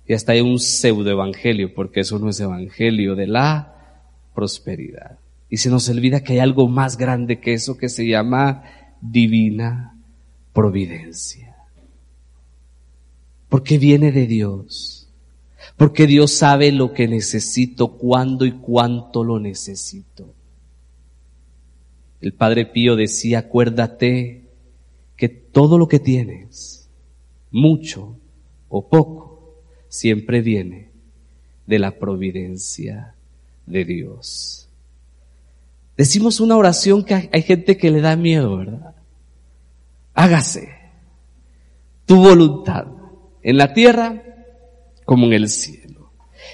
Y 0.07 0.13
hasta 0.13 0.31
hay 0.31 0.39
un 0.39 0.59
pseudo 0.59 1.09
evangelio, 1.09 1.73
porque 1.75 1.99
eso 1.99 2.19
no 2.19 2.29
es 2.29 2.39
evangelio 2.39 3.17
de 3.17 3.27
la 3.27 4.07
prosperidad. 4.33 5.19
Y 5.49 5.57
se 5.57 5.69
nos 5.69 5.89
olvida 5.89 6.23
que 6.23 6.33
hay 6.33 6.39
algo 6.39 6.69
más 6.69 6.95
grande 6.95 7.41
que 7.41 7.51
eso 7.51 7.77
que 7.77 7.89
se 7.89 8.07
llama 8.07 8.63
divina 9.01 9.97
providencia. 10.53 11.53
Porque 13.49 13.77
viene 13.77 14.13
de 14.13 14.25
Dios. 14.25 15.09
Porque 15.75 16.07
Dios 16.07 16.31
sabe 16.31 16.71
lo 16.71 16.93
que 16.93 17.09
necesito, 17.09 17.97
cuándo 17.97 18.45
y 18.45 18.53
cuánto 18.53 19.25
lo 19.25 19.37
necesito. 19.37 20.38
El 22.21 22.33
Padre 22.33 22.65
Pío 22.65 22.95
decía, 22.95 23.39
acuérdate 23.39 24.43
que 25.15 25.29
todo 25.29 25.77
lo 25.77 25.87
que 25.87 25.99
tienes, 25.99 26.89
mucho 27.51 28.17
o 28.67 28.87
poco, 28.87 29.61
siempre 29.87 30.41
viene 30.41 30.91
de 31.65 31.79
la 31.79 31.97
providencia 31.97 33.15
de 33.65 33.85
Dios. 33.85 34.69
Decimos 35.97 36.39
una 36.39 36.57
oración 36.57 37.03
que 37.03 37.29
hay 37.31 37.41
gente 37.41 37.77
que 37.77 37.91
le 37.91 38.01
da 38.01 38.15
miedo, 38.15 38.57
¿verdad? 38.57 38.95
Hágase 40.13 40.69
tu 42.05 42.17
voluntad 42.17 42.87
en 43.43 43.57
la 43.57 43.73
tierra 43.73 44.23
como 45.05 45.25
en 45.25 45.33
el 45.33 45.49
cielo. 45.49 46.11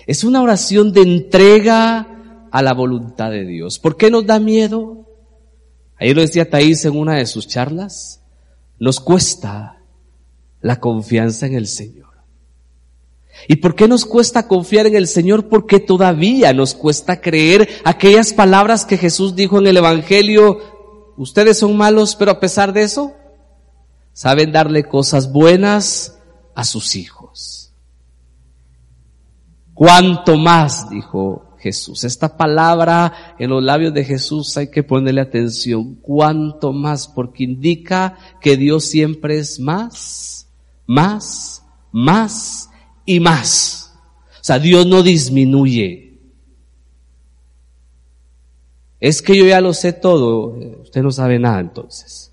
Es 0.08 0.24
una 0.24 0.42
oración 0.42 0.92
de 0.94 1.02
entrega 1.02 2.48
a 2.52 2.62
la 2.62 2.74
voluntad 2.74 3.32
de 3.32 3.46
Dios. 3.46 3.80
¿Por 3.80 3.98
qué 3.98 4.10
nos 4.10 4.26
da 4.26 4.40
miedo? 4.40 5.05
Ahí 5.98 6.14
lo 6.14 6.22
decía 6.22 6.50
Thais 6.50 6.86
en 6.86 6.98
una 6.98 7.16
de 7.16 7.26
sus 7.26 7.48
charlas, 7.48 8.22
nos 8.80 9.00
cuesta 9.00 9.82
la 10.62 10.80
confianza 10.80 11.46
en 11.46 11.56
el 11.56 11.68
Señor. 11.68 12.06
¿Y 13.48 13.58
por 13.58 13.76
qué 13.76 13.88
nos 13.88 14.06
cuesta 14.06 14.48
confiar 14.48 14.88
en 14.88 14.96
el 14.96 15.08
Señor? 15.08 15.48
Porque 15.48 15.80
todavía 15.80 16.54
nos 16.54 16.74
cuesta 16.74 17.22
creer 17.22 17.70
aquellas 17.84 18.34
palabras 18.34 18.86
que 18.86 18.98
Jesús 18.98 19.36
dijo 19.36 19.60
en 19.60 19.68
el 19.68 19.78
Evangelio, 19.78 21.14
ustedes 21.18 21.60
son 21.60 21.78
malos, 21.78 22.16
pero 22.16 22.32
a 22.32 22.40
pesar 22.40 22.74
de 22.74 22.84
eso, 22.84 23.14
saben 24.14 24.52
darle 24.52 24.86
cosas 24.86 25.32
buenas 25.32 26.18
a 26.56 26.64
sus 26.64 26.96
hijos. 26.96 27.74
¿Cuánto 29.74 30.38
más, 30.38 30.90
dijo 30.90 31.45
Jesús. 31.66 32.04
Esta 32.04 32.38
palabra 32.38 33.36
en 33.40 33.50
los 33.50 33.64
labios 33.64 33.92
de 33.92 34.06
Jesús 34.06 34.56
hay 34.56 34.70
que 34.70 34.84
ponerle 34.84 35.22
atención. 35.22 35.96
Cuanto 35.96 36.74
más, 36.74 37.08
porque 37.08 37.44
indica 37.44 38.20
que 38.40 38.56
Dios 38.56 38.86
siempre 38.86 39.40
es 39.40 39.60
más, 39.60 40.48
más, 40.86 41.64
más 41.92 42.70
y 43.04 43.20
más. 43.20 43.96
O 44.42 44.44
sea, 44.44 44.60
Dios 44.60 44.86
no 44.86 45.02
disminuye. 45.02 46.20
Es 49.00 49.24
que 49.24 49.36
yo 49.36 49.48
ya 49.48 49.60
lo 49.60 49.74
sé 49.74 49.92
todo. 49.92 50.56
Usted 50.84 51.02
no 51.02 51.12
sabe 51.12 51.40
nada 51.40 51.62
entonces. 51.62 52.32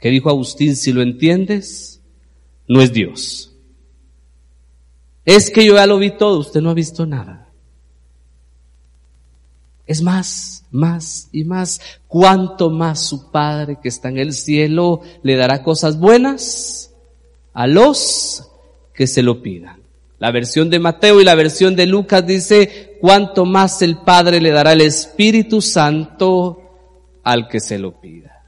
¿Qué 0.00 0.10
dijo 0.10 0.28
Agustín? 0.28 0.74
Si 0.74 0.92
lo 0.92 1.02
entiendes, 1.02 2.00
no 2.66 2.80
es 2.80 2.92
Dios. 2.92 3.54
Es 5.24 5.50
que 5.50 5.64
yo 5.64 5.76
ya 5.76 5.86
lo 5.86 5.98
vi 5.98 6.10
todo, 6.10 6.40
usted 6.40 6.60
no 6.60 6.70
ha 6.70 6.74
visto 6.74 7.06
nada. 7.06 7.43
Es 9.86 10.02
más, 10.02 10.64
más 10.70 11.28
y 11.32 11.44
más. 11.44 11.80
¿Cuánto 12.08 12.70
más 12.70 13.00
su 13.00 13.30
Padre 13.30 13.78
que 13.82 13.88
está 13.88 14.08
en 14.08 14.18
el 14.18 14.32
cielo 14.32 15.02
le 15.22 15.36
dará 15.36 15.62
cosas 15.62 15.98
buenas 15.98 16.92
a 17.52 17.66
los 17.66 18.50
que 18.94 19.06
se 19.06 19.22
lo 19.22 19.42
pidan? 19.42 19.80
La 20.18 20.30
versión 20.30 20.70
de 20.70 20.78
Mateo 20.78 21.20
y 21.20 21.24
la 21.24 21.34
versión 21.34 21.76
de 21.76 21.86
Lucas 21.86 22.26
dice, 22.26 22.96
cuánto 23.00 23.44
más 23.44 23.82
el 23.82 23.98
Padre 23.98 24.40
le 24.40 24.52
dará 24.52 24.72
el 24.72 24.80
Espíritu 24.80 25.60
Santo 25.60 26.62
al 27.22 27.48
que 27.48 27.60
se 27.60 27.78
lo 27.78 28.00
pida. 28.00 28.44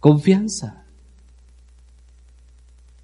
Confianza. 0.00 0.84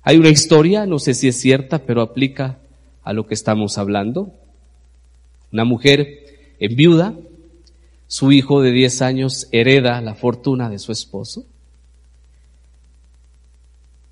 Hay 0.02 0.18
una 0.18 0.28
historia, 0.28 0.84
no 0.84 0.98
sé 0.98 1.14
si 1.14 1.28
es 1.28 1.40
cierta, 1.40 1.78
pero 1.78 2.02
aplica 2.02 2.58
a 3.02 3.12
lo 3.12 3.26
que 3.26 3.34
estamos 3.34 3.78
hablando 3.78 4.32
Una 5.52 5.64
mujer 5.64 6.23
en 6.58 6.76
viuda, 6.76 7.14
su 8.06 8.32
hijo 8.32 8.60
de 8.62 8.72
10 8.72 9.02
años 9.02 9.48
hereda 9.50 10.00
la 10.00 10.14
fortuna 10.14 10.70
de 10.70 10.78
su 10.78 10.92
esposo. 10.92 11.44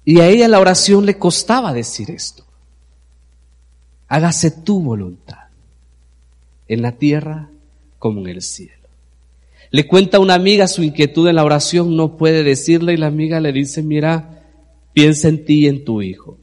Y 0.04 0.20
a 0.20 0.28
ella 0.28 0.48
la 0.48 0.60
oración 0.60 1.06
le 1.06 1.18
costaba 1.18 1.72
decir 1.72 2.10
esto. 2.10 2.44
Hágase 4.08 4.50
tu 4.50 4.82
voluntad, 4.82 5.48
en 6.68 6.82
la 6.82 6.92
tierra 6.92 7.48
como 7.98 8.20
en 8.20 8.28
el 8.28 8.42
cielo. 8.42 8.88
Le 9.70 9.86
cuenta 9.86 10.18
a 10.18 10.20
una 10.20 10.34
amiga 10.34 10.68
su 10.68 10.82
inquietud 10.82 11.28
en 11.28 11.36
la 11.36 11.44
oración, 11.44 11.96
no 11.96 12.16
puede 12.16 12.42
decirle 12.42 12.92
y 12.92 12.98
la 12.98 13.06
amiga 13.06 13.40
le 13.40 13.52
dice, 13.52 13.82
mira, 13.82 14.42
piensa 14.92 15.28
en 15.28 15.44
ti 15.44 15.60
y 15.60 15.68
en 15.68 15.84
tu 15.84 16.02
hijo. 16.02 16.36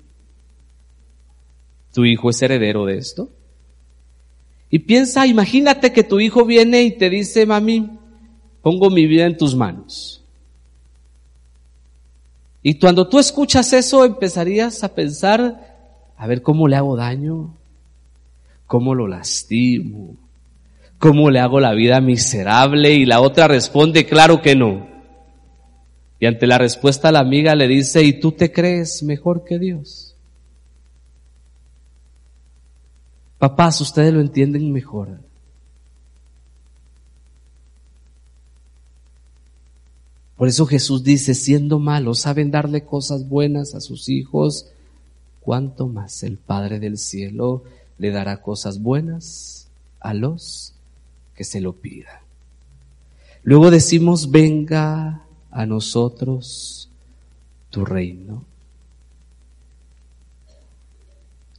¿Tu 1.94 2.06
hijo 2.06 2.30
es 2.30 2.42
heredero 2.42 2.86
de 2.86 2.98
esto? 2.98 3.30
Y 4.70 4.80
piensa, 4.80 5.26
imagínate 5.26 5.92
que 5.92 6.04
tu 6.04 6.20
hijo 6.20 6.46
viene 6.46 6.84
y 6.84 6.92
te 6.92 7.10
dice, 7.10 7.46
mami, 7.46 7.90
pongo 8.62 8.90
mi 8.90 9.08
vida 9.08 9.26
en 9.26 9.38
tus 9.38 9.56
manos. 9.56 10.24
Y 12.62 12.78
cuando 12.78 13.08
tú 13.08 13.20
escuchas 13.20 13.74
eso 13.74 14.06
empezarías 14.06 14.84
a 14.84 14.94
pensar, 14.94 16.14
a 16.18 16.28
ver 16.28 16.42
cómo 16.42 16.68
le 16.68 16.76
hago 16.76 16.96
daño, 16.96 17.58
cómo 18.68 18.94
lo 18.94 19.08
lastimo, 19.08 20.18
cómo 20.98 21.32
le 21.32 21.40
hago 21.40 21.60
la 21.60 21.74
vida 21.74 22.02
miserable. 22.02 22.94
Y 22.94 23.06
la 23.06 23.22
otra 23.22 23.48
responde, 23.48 24.06
claro 24.06 24.42
que 24.42 24.56
no. 24.56 24.88
Y 26.20 26.26
ante 26.26 26.46
la 26.46 26.58
respuesta 26.58 27.12
la 27.12 27.20
amiga 27.20 27.56
le 27.56 27.68
dice, 27.68 28.04
¿y 28.04 28.20
tú 28.20 28.34
te 28.34 28.52
crees 28.52 29.02
mejor 29.04 29.46
que 29.46 29.58
Dios? 29.58 30.09
Papás, 33.40 33.80
ustedes 33.80 34.14
lo 34.14 34.20
entienden 34.20 34.72
mejor. 34.74 35.22
Por 40.36 40.48
eso 40.48 40.66
Jesús 40.66 41.04
dice, 41.04 41.34
siendo 41.34 41.80
malos, 41.80 42.20
saben 42.20 42.52
darle 42.52 42.86
cosas 42.86 43.28
buenas 43.28 43.76
a 43.76 43.82
sus 43.82 44.08
hijos, 44.10 44.68
¿cuánto 45.42 45.88
más 45.88 46.24
el 46.24 46.38
Padre 46.38 46.80
del 46.80 46.98
cielo 46.98 47.64
le 47.98 48.12
dará 48.12 48.42
cosas 48.42 48.82
buenas 48.82 49.68
a 50.00 50.14
los 50.14 50.74
que 51.36 51.44
se 51.44 51.60
lo 51.60 51.74
pidan? 51.74 52.20
Luego 53.44 53.72
decimos, 53.72 54.32
venga 54.32 55.24
a 55.52 55.66
nosotros 55.66 56.90
tu 57.70 57.86
reino. 57.86 58.44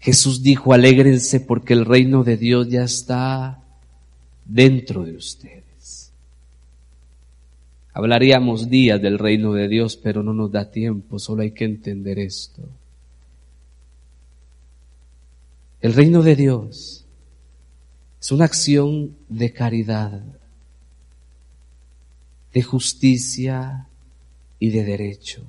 Jesús 0.01 0.43
dijo, 0.43 0.73
alégrense 0.73 1.41
porque 1.41 1.75
el 1.75 1.85
reino 1.85 2.25
de 2.25 2.39
Dios 2.39 2.69
ya 2.69 2.85
está 2.85 3.63
dentro 4.47 5.05
de 5.05 5.15
ustedes. 5.15 6.11
Hablaríamos 7.93 8.71
días 8.71 9.01
del 9.01 9.19
reino 9.19 9.53
de 9.53 9.69
Dios, 9.69 9.97
pero 9.97 10.23
no 10.23 10.33
nos 10.33 10.51
da 10.51 10.71
tiempo, 10.71 11.19
solo 11.19 11.43
hay 11.43 11.51
que 11.51 11.67
entender 11.67 12.19
esto. 12.19 12.63
El 15.83 15.93
reino 15.93 16.23
de 16.23 16.37
Dios 16.37 17.05
es 18.21 18.33
una 18.33 18.47
acción 18.47 19.17
de 19.29 19.53
caridad, 19.53 20.23
de 22.55 22.63
justicia 22.63 23.87
y 24.59 24.71
de 24.71 24.85
derecho. 24.85 25.43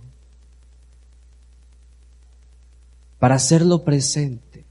Para 3.21 3.35
hacerlo 3.35 3.83
presente 3.83 4.63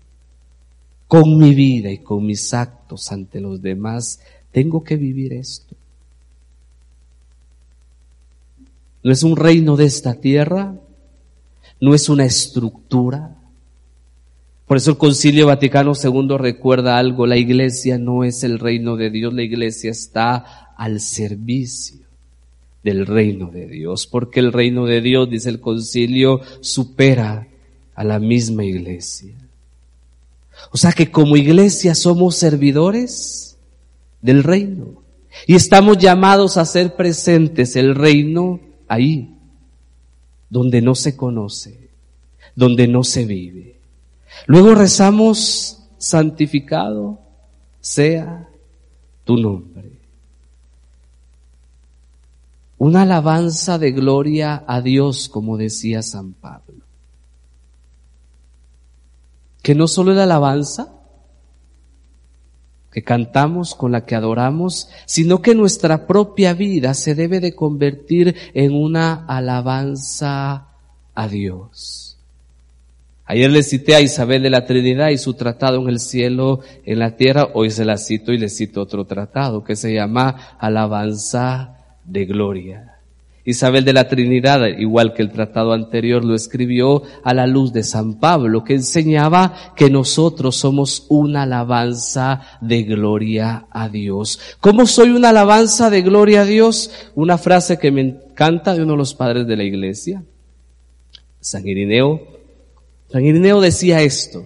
con 1.06 1.38
mi 1.38 1.54
vida 1.54 1.88
y 1.92 1.98
con 1.98 2.26
mis 2.26 2.52
actos 2.52 3.12
ante 3.12 3.40
los 3.40 3.62
demás, 3.62 4.18
tengo 4.50 4.82
que 4.82 4.96
vivir 4.96 5.32
esto. 5.32 5.76
No 9.04 9.12
es 9.12 9.22
un 9.22 9.36
reino 9.36 9.76
de 9.76 9.84
esta 9.84 10.14
tierra, 10.14 10.74
no 11.80 11.94
es 11.94 12.08
una 12.08 12.24
estructura. 12.24 13.36
Por 14.66 14.78
eso 14.78 14.90
el 14.90 14.98
Concilio 14.98 15.46
Vaticano 15.46 15.92
II 15.94 16.36
recuerda 16.36 16.98
algo, 16.98 17.28
la 17.28 17.36
iglesia 17.36 17.98
no 17.98 18.24
es 18.24 18.42
el 18.42 18.58
reino 18.58 18.96
de 18.96 19.10
Dios, 19.10 19.32
la 19.32 19.44
iglesia 19.44 19.92
está 19.92 20.72
al 20.76 20.98
servicio 20.98 22.00
del 22.82 23.06
reino 23.06 23.48
de 23.48 23.68
Dios, 23.68 24.08
porque 24.08 24.40
el 24.40 24.52
reino 24.52 24.86
de 24.86 25.00
Dios, 25.00 25.30
dice 25.30 25.50
el 25.50 25.60
concilio, 25.60 26.40
supera 26.60 27.46
a 27.94 28.04
la 28.04 28.18
misma 28.18 28.64
iglesia. 28.64 29.34
O 30.72 30.76
sea 30.76 30.92
que 30.92 31.10
como 31.10 31.36
iglesia 31.36 31.94
somos 31.94 32.36
servidores 32.36 33.56
del 34.20 34.42
reino 34.42 35.02
y 35.46 35.54
estamos 35.54 35.98
llamados 35.98 36.56
a 36.56 36.64
ser 36.64 36.96
presentes 36.96 37.76
el 37.76 37.94
reino 37.94 38.60
ahí, 38.88 39.36
donde 40.48 40.82
no 40.82 40.94
se 40.94 41.16
conoce, 41.16 41.90
donde 42.54 42.88
no 42.88 43.04
se 43.04 43.24
vive. 43.24 43.80
Luego 44.46 44.74
rezamos, 44.74 45.82
santificado 45.98 47.20
sea 47.80 48.48
tu 49.24 49.36
nombre. 49.36 50.00
Una 52.78 53.02
alabanza 53.02 53.78
de 53.78 53.92
gloria 53.92 54.64
a 54.66 54.80
Dios, 54.80 55.28
como 55.28 55.56
decía 55.58 56.02
San 56.02 56.32
Pablo 56.32 56.79
que 59.62 59.74
no 59.74 59.86
solo 59.86 60.12
la 60.12 60.24
alabanza 60.24 61.00
que 62.90 63.02
cantamos, 63.02 63.74
con 63.74 63.92
la 63.92 64.04
que 64.04 64.16
adoramos, 64.16 64.90
sino 65.06 65.42
que 65.42 65.54
nuestra 65.54 66.06
propia 66.06 66.54
vida 66.54 66.94
se 66.94 67.14
debe 67.14 67.40
de 67.40 67.54
convertir 67.54 68.34
en 68.52 68.74
una 68.74 69.26
alabanza 69.26 70.66
a 71.14 71.28
Dios. 71.28 72.18
Ayer 73.26 73.48
le 73.48 73.62
cité 73.62 73.94
a 73.94 74.00
Isabel 74.00 74.42
de 74.42 74.50
la 74.50 74.66
Trinidad 74.66 75.10
y 75.10 75.18
su 75.18 75.34
tratado 75.34 75.80
en 75.80 75.88
el 75.88 76.00
cielo, 76.00 76.60
en 76.84 76.98
la 76.98 77.16
tierra, 77.16 77.50
hoy 77.54 77.70
se 77.70 77.84
la 77.84 77.96
cito 77.96 78.32
y 78.32 78.38
le 78.38 78.48
cito 78.48 78.82
otro 78.82 79.04
tratado 79.04 79.62
que 79.62 79.76
se 79.76 79.94
llama 79.94 80.56
Alabanza 80.58 81.76
de 82.04 82.24
Gloria. 82.26 82.89
Isabel 83.44 83.84
de 83.84 83.92
la 83.92 84.08
Trinidad, 84.08 84.66
igual 84.78 85.14
que 85.14 85.22
el 85.22 85.32
tratado 85.32 85.72
anterior, 85.72 86.24
lo 86.24 86.34
escribió 86.34 87.02
a 87.24 87.32
la 87.32 87.46
luz 87.46 87.72
de 87.72 87.82
San 87.82 88.20
Pablo, 88.20 88.64
que 88.64 88.74
enseñaba 88.74 89.72
que 89.76 89.88
nosotros 89.88 90.56
somos 90.56 91.06
una 91.08 91.42
alabanza 91.42 92.42
de 92.60 92.82
gloria 92.82 93.66
a 93.70 93.88
Dios. 93.88 94.38
¿Cómo 94.60 94.86
soy 94.86 95.10
una 95.10 95.30
alabanza 95.30 95.88
de 95.88 96.02
gloria 96.02 96.42
a 96.42 96.44
Dios? 96.44 96.90
Una 97.14 97.38
frase 97.38 97.78
que 97.78 97.90
me 97.90 98.02
encanta 98.02 98.74
de 98.74 98.82
uno 98.82 98.92
de 98.92 98.98
los 98.98 99.14
padres 99.14 99.46
de 99.46 99.56
la 99.56 99.64
iglesia, 99.64 100.22
San 101.40 101.66
Irineo. 101.66 102.20
San 103.10 103.24
Irineo 103.24 103.60
decía 103.60 104.02
esto, 104.02 104.44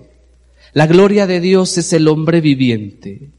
la 0.73 0.87
gloria 0.87 1.27
de 1.27 1.41
Dios 1.41 1.77
es 1.79 1.93
el 1.93 2.09
hombre 2.09 2.41
viviente. 2.41 3.31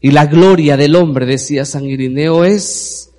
Y 0.00 0.10
la 0.10 0.26
gloria 0.26 0.76
del 0.76 0.94
hombre, 0.94 1.26
decía 1.26 1.64
San 1.64 1.84
Irineo, 1.86 2.44
es 2.44 3.10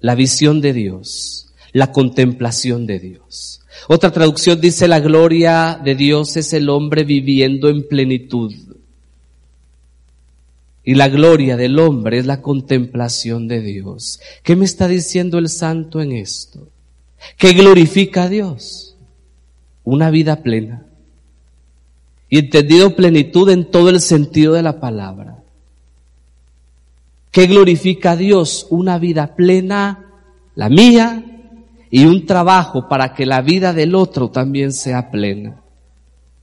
la 0.00 0.14
visión 0.14 0.60
de 0.60 0.72
Dios, 0.72 1.54
la 1.72 1.92
contemplación 1.92 2.86
de 2.86 2.98
Dios. 2.98 3.62
Otra 3.88 4.12
traducción 4.12 4.60
dice 4.60 4.88
la 4.88 5.00
gloria 5.00 5.80
de 5.82 5.94
Dios 5.94 6.36
es 6.36 6.52
el 6.52 6.68
hombre 6.68 7.04
viviendo 7.04 7.68
en 7.68 7.86
plenitud. 7.86 8.52
Y 10.82 10.94
la 10.94 11.08
gloria 11.08 11.56
del 11.56 11.78
hombre 11.78 12.18
es 12.18 12.26
la 12.26 12.42
contemplación 12.42 13.48
de 13.48 13.62
Dios. 13.62 14.20
¿Qué 14.42 14.54
me 14.54 14.66
está 14.66 14.86
diciendo 14.86 15.38
el 15.38 15.48
santo 15.48 16.02
en 16.02 16.12
esto? 16.12 16.68
¿Qué 17.38 17.54
glorifica 17.54 18.24
a 18.24 18.28
Dios? 18.28 18.96
Una 19.82 20.10
vida 20.10 20.42
plena. 20.42 20.86
Y 22.28 22.38
entendido 22.38 22.94
plenitud 22.94 23.48
en 23.48 23.70
todo 23.70 23.88
el 23.88 24.00
sentido 24.00 24.52
de 24.52 24.62
la 24.62 24.78
palabra. 24.80 25.33
¿Qué 27.34 27.48
glorifica 27.48 28.12
a 28.12 28.16
Dios? 28.16 28.68
Una 28.70 28.96
vida 28.96 29.34
plena, 29.34 30.06
la 30.54 30.68
mía, 30.68 31.24
y 31.90 32.04
un 32.04 32.26
trabajo 32.26 32.88
para 32.88 33.12
que 33.12 33.26
la 33.26 33.40
vida 33.40 33.72
del 33.72 33.96
otro 33.96 34.30
también 34.30 34.72
sea 34.72 35.10
plena. 35.10 35.60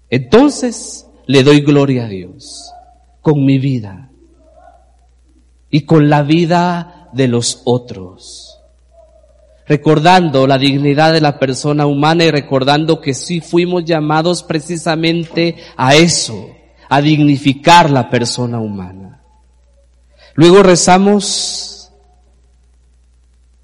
Entonces 0.10 1.08
le 1.28 1.44
doy 1.44 1.62
gloria 1.62 2.04
a 2.04 2.08
Dios 2.10 2.74
con 3.22 3.46
mi 3.46 3.58
vida 3.58 4.10
y 5.70 5.82
con 5.86 6.10
la 6.10 6.24
vida 6.24 7.10
de 7.14 7.30
los 7.30 7.62
otros. 7.64 8.60
Recordando 9.66 10.46
la 10.46 10.58
dignidad 10.58 11.14
de 11.14 11.22
la 11.22 11.40
persona 11.40 11.86
humana 11.86 12.26
y 12.26 12.32
recordando 12.32 13.00
que 13.00 13.14
sí 13.14 13.40
fuimos 13.40 13.86
llamados 13.86 14.44
precisamente 14.44 15.56
a 15.78 15.96
eso, 15.96 16.50
a 16.90 17.00
dignificar 17.00 17.90
la 17.90 18.10
persona 18.10 18.60
humana. 18.60 19.21
Luego 20.36 20.64
rezamos 20.64 21.92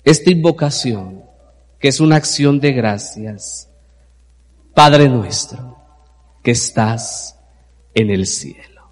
esta 0.03 0.29
invocación, 0.29 1.23
que 1.79 1.87
es 1.89 1.99
una 1.99 2.15
acción 2.15 2.59
de 2.59 2.73
gracias. 2.73 3.69
Padre 4.73 5.09
nuestro, 5.09 5.77
que 6.43 6.51
estás 6.51 7.37
en 7.93 8.09
el 8.09 8.25
cielo. 8.25 8.91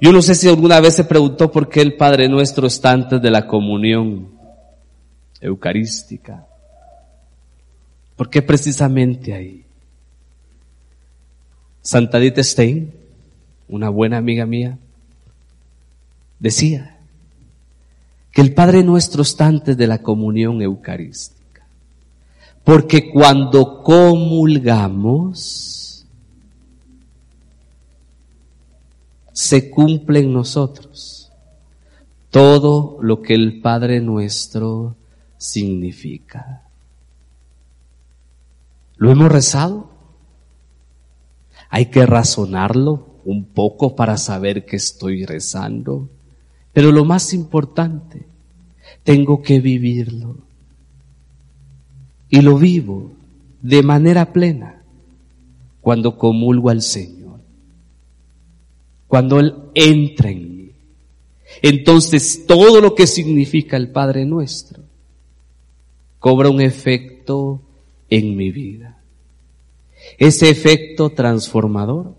Yo 0.00 0.12
no 0.12 0.22
sé 0.22 0.34
si 0.34 0.48
alguna 0.48 0.80
vez 0.80 0.94
se 0.94 1.04
preguntó 1.04 1.50
por 1.50 1.68
qué 1.68 1.80
el 1.80 1.96
Padre 1.96 2.28
Nuestro 2.28 2.66
está 2.66 2.90
antes 2.90 3.22
de 3.22 3.30
la 3.30 3.46
comunión 3.46 4.32
eucarística. 5.40 6.46
¿Por 8.16 8.30
qué 8.30 8.42
precisamente 8.42 9.32
ahí? 9.32 9.64
Santa 11.82 12.18
Dita 12.18 12.42
Stein, 12.42 12.92
una 13.68 13.88
buena 13.88 14.18
amiga 14.18 14.46
mía, 14.46 14.78
decía 16.44 17.00
que 18.30 18.42
el 18.42 18.52
Padre 18.52 18.84
Nuestro 18.84 19.22
está 19.22 19.46
antes 19.46 19.78
de 19.78 19.86
la 19.86 20.02
comunión 20.02 20.60
eucarística. 20.60 21.66
Porque 22.62 23.10
cuando 23.10 23.82
comulgamos, 23.82 24.46
se 29.32 29.70
cumple 29.70 30.18
en 30.20 30.34
nosotros 30.34 31.32
todo 32.30 32.98
lo 33.00 33.22
que 33.22 33.32
el 33.32 33.62
Padre 33.62 34.02
Nuestro 34.02 34.96
significa. 35.38 36.64
¿Lo 38.96 39.10
hemos 39.10 39.32
rezado? 39.32 39.88
Hay 41.70 41.86
que 41.86 42.04
razonarlo 42.04 43.14
un 43.24 43.46
poco 43.46 43.96
para 43.96 44.18
saber 44.18 44.66
que 44.66 44.76
estoy 44.76 45.24
rezando. 45.24 46.10
Pero 46.74 46.92
lo 46.92 47.06
más 47.06 47.32
importante, 47.32 48.26
tengo 49.02 49.40
que 49.40 49.60
vivirlo. 49.60 50.36
Y 52.28 52.42
lo 52.42 52.58
vivo 52.58 53.12
de 53.62 53.82
manera 53.82 54.32
plena 54.32 54.82
cuando 55.80 56.18
comulgo 56.18 56.68
al 56.68 56.82
Señor. 56.82 57.40
Cuando 59.06 59.38
Él 59.38 59.54
entra 59.74 60.30
en 60.30 60.56
mí. 60.56 60.72
Entonces 61.62 62.44
todo 62.46 62.80
lo 62.80 62.94
que 62.94 63.06
significa 63.06 63.76
el 63.76 63.90
Padre 63.90 64.24
nuestro 64.24 64.82
cobra 66.18 66.48
un 66.48 66.60
efecto 66.60 67.62
en 68.10 68.34
mi 68.36 68.50
vida. 68.50 69.02
Ese 70.18 70.48
efecto 70.48 71.10
transformador, 71.10 72.16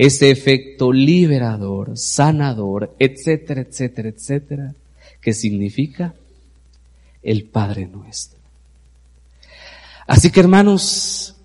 ese 0.00 0.30
efecto 0.30 0.94
liberador, 0.94 1.98
sanador, 1.98 2.96
etcétera, 2.98 3.60
etcétera, 3.60 4.08
etcétera, 4.08 4.74
que 5.20 5.34
significa 5.34 6.14
el 7.22 7.44
Padre 7.44 7.86
nuestro. 7.86 8.40
Así 10.06 10.30
que 10.30 10.40
hermanos, 10.40 11.36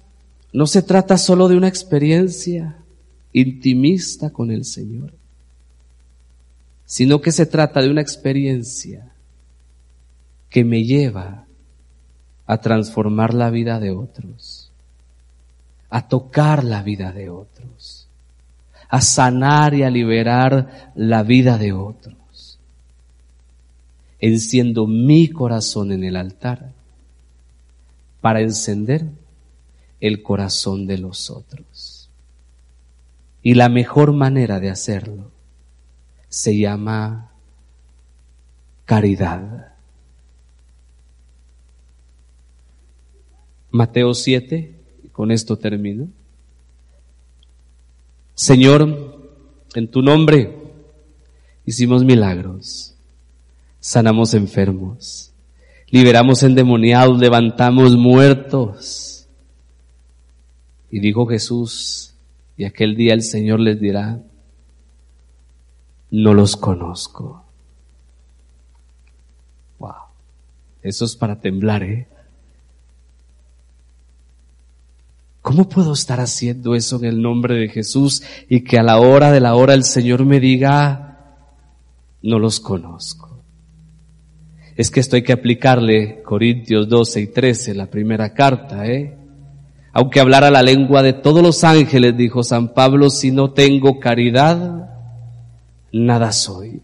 no 0.53 0.67
se 0.67 0.81
trata 0.81 1.17
solo 1.17 1.49
de 1.49 1.57
una 1.57 1.67
experiencia 1.67 2.77
intimista 3.33 4.29
con 4.29 4.51
el 4.51 4.63
Señor, 4.63 5.13
sino 6.85 7.19
que 7.19 7.33
se 7.33 7.45
trata 7.45 7.81
de 7.81 7.89
una 7.89 7.99
experiencia 7.99 9.11
que 10.49 10.63
me 10.63 10.85
lleva 10.85 11.45
a 12.45 12.61
transformar 12.61 13.33
la 13.33 13.49
vida 13.49 13.81
de 13.81 13.91
otros, 13.91 14.71
a 15.89 16.07
tocar 16.07 16.63
la 16.63 16.83
vida 16.83 17.11
de 17.11 17.29
otros, 17.29 18.04
a 18.89 19.01
sanar 19.01 19.73
y 19.73 19.83
a 19.83 19.89
liberar 19.89 20.91
la 20.95 21.23
vida 21.23 21.57
de 21.57 21.73
otros. 21.73 22.59
Enciendo 24.19 24.87
mi 24.87 25.29
corazón 25.29 25.91
en 25.91 26.03
el 26.03 26.15
altar 26.15 26.73
para 28.21 28.41
encender 28.41 29.05
el 29.99 30.23
corazón 30.23 30.87
de 30.87 30.97
los 30.97 31.29
otros. 31.29 32.09
Y 33.41 33.53
la 33.53 33.69
mejor 33.69 34.13
manera 34.13 34.59
de 34.59 34.71
hacerlo 34.71 35.31
se 36.29 36.57
llama 36.57 37.31
caridad. 38.85 39.73
Mateo 43.69 44.13
7, 44.13 44.75
con 45.11 45.31
esto 45.31 45.57
termino. 45.57 46.07
Señor, 48.35 49.31
en 49.75 49.89
tu 49.89 50.01
nombre 50.01 50.57
hicimos 51.65 52.03
milagros, 52.03 52.95
sanamos 53.79 54.33
enfermos, 54.33 55.31
liberamos 55.89 56.43
endemoniados, 56.43 57.17
levantamos 57.17 57.95
muertos. 57.95 59.27
Y 60.91 60.99
dijo 60.99 61.25
Jesús, 61.25 62.13
y 62.57 62.65
aquel 62.65 62.97
día 62.97 63.13
el 63.13 63.23
Señor 63.23 63.61
les 63.61 63.79
dirá, 63.79 64.21
no 66.11 66.33
los 66.33 66.57
conozco. 66.57 67.45
Wow, 69.79 69.95
eso 70.81 71.05
es 71.05 71.15
para 71.15 71.39
temblar, 71.39 71.83
¿eh? 71.83 72.07
¿Cómo 75.45 75.69
puedo 75.69 75.93
estar 75.93 76.19
haciendo 76.19 76.73
eso 76.73 76.97
en 76.97 77.05
el 77.05 77.21
nombre 77.21 77.53
de 77.53 77.69
Jesús 77.69 78.23
y 78.49 78.61
que 78.61 78.79
a 78.79 78.83
la 78.83 78.97
hora 78.97 79.31
de 79.31 79.39
la 79.39 79.53
hora 79.53 79.75
el 79.75 79.83
Señor 79.83 80.25
me 80.25 80.39
diga, 80.39 81.37
no 82.23 82.39
los 82.39 82.59
conozco? 82.59 83.43
Es 84.75 84.89
que 84.89 84.99
esto 84.99 85.17
hay 85.17 85.21
que 85.21 85.33
aplicarle 85.33 86.23
Corintios 86.23 86.89
12 86.89 87.21
y 87.21 87.27
13, 87.27 87.75
la 87.75 87.85
primera 87.85 88.33
carta, 88.33 88.87
¿eh? 88.87 89.19
Aunque 89.93 90.19
hablara 90.19 90.49
la 90.49 90.63
lengua 90.63 91.03
de 91.03 91.13
todos 91.13 91.43
los 91.43 91.63
ángeles, 91.63 92.17
dijo 92.17 92.41
San 92.41 92.73
Pablo, 92.73 93.11
si 93.11 93.29
no 93.29 93.51
tengo 93.51 93.99
caridad, 93.99 94.89
nada 95.91 96.31
soy. 96.31 96.81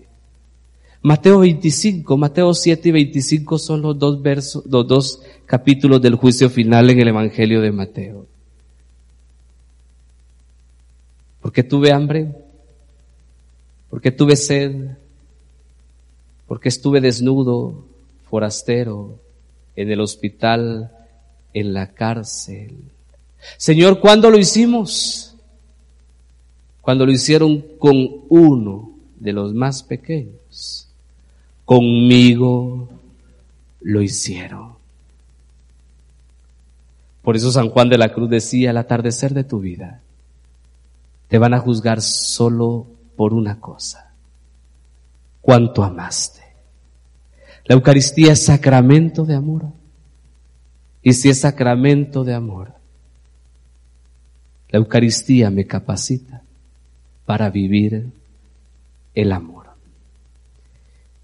Mateo 1.02 1.40
25, 1.40 2.16
Mateo 2.16 2.54
7 2.54 2.90
y 2.90 2.92
25 2.92 3.58
son 3.58 3.82
los 3.82 3.98
dos 3.98 4.22
versos, 4.22 4.64
los 4.68 4.88
dos 4.88 5.24
capítulos 5.48 6.00
del 6.00 6.14
juicio 6.14 6.48
final 6.48 6.92
en 6.92 7.00
el 7.00 7.08
Evangelio 7.08 7.60
de 7.60 7.72
Mateo. 7.72 8.28
Porque 11.42 11.64
tuve 11.64 11.92
hambre, 11.92 12.36
porque 13.90 14.12
tuve 14.12 14.36
sed, 14.36 14.92
porque 16.48 16.70
estuve 16.70 17.02
desnudo, 17.02 17.86
forastero, 18.30 19.20
en 19.76 19.92
el 19.92 20.00
hospital, 20.02 20.92
en 21.54 21.74
la 21.74 21.88
cárcel. 21.88 22.78
Señor, 23.58 24.00
¿cuándo 24.00 24.30
lo 24.30 24.38
hicimos? 24.38 25.36
Cuando 26.82 27.06
lo 27.06 27.12
hicieron 27.12 27.62
con 27.80 27.96
uno 28.30 28.92
de 29.20 29.34
los 29.34 29.54
más 29.54 29.84
pequeños. 29.84 30.88
Conmigo 31.66 32.90
lo 33.82 34.02
hicieron. 34.02 34.74
Por 37.22 37.36
eso 37.36 37.52
San 37.52 37.70
Juan 37.70 37.90
de 37.90 37.98
la 37.98 38.14
Cruz 38.14 38.30
decía, 38.30 38.72
al 38.72 38.78
atardecer 38.78 39.34
de 39.34 39.44
tu 39.44 39.60
vida, 39.60 40.02
te 41.32 41.38
van 41.38 41.54
a 41.54 41.60
juzgar 41.60 42.02
solo 42.02 42.88
por 43.16 43.34
una 43.34 43.62
cosa. 43.62 44.14
¿Cuánto 45.40 45.82
amaste? 45.82 46.42
La 47.64 47.76
Eucaristía 47.76 48.34
es 48.34 48.44
sacramento 48.44 49.24
de 49.24 49.36
amor. 49.36 49.68
Y 51.02 51.14
si 51.14 51.30
es 51.30 51.40
sacramento 51.40 52.26
de 52.26 52.34
amor, 52.34 52.74
la 54.68 54.80
Eucaristía 54.80 55.50
me 55.50 55.66
capacita 55.66 56.44
para 57.24 57.50
vivir 57.50 58.12
el 59.16 59.32
amor. 59.32 59.68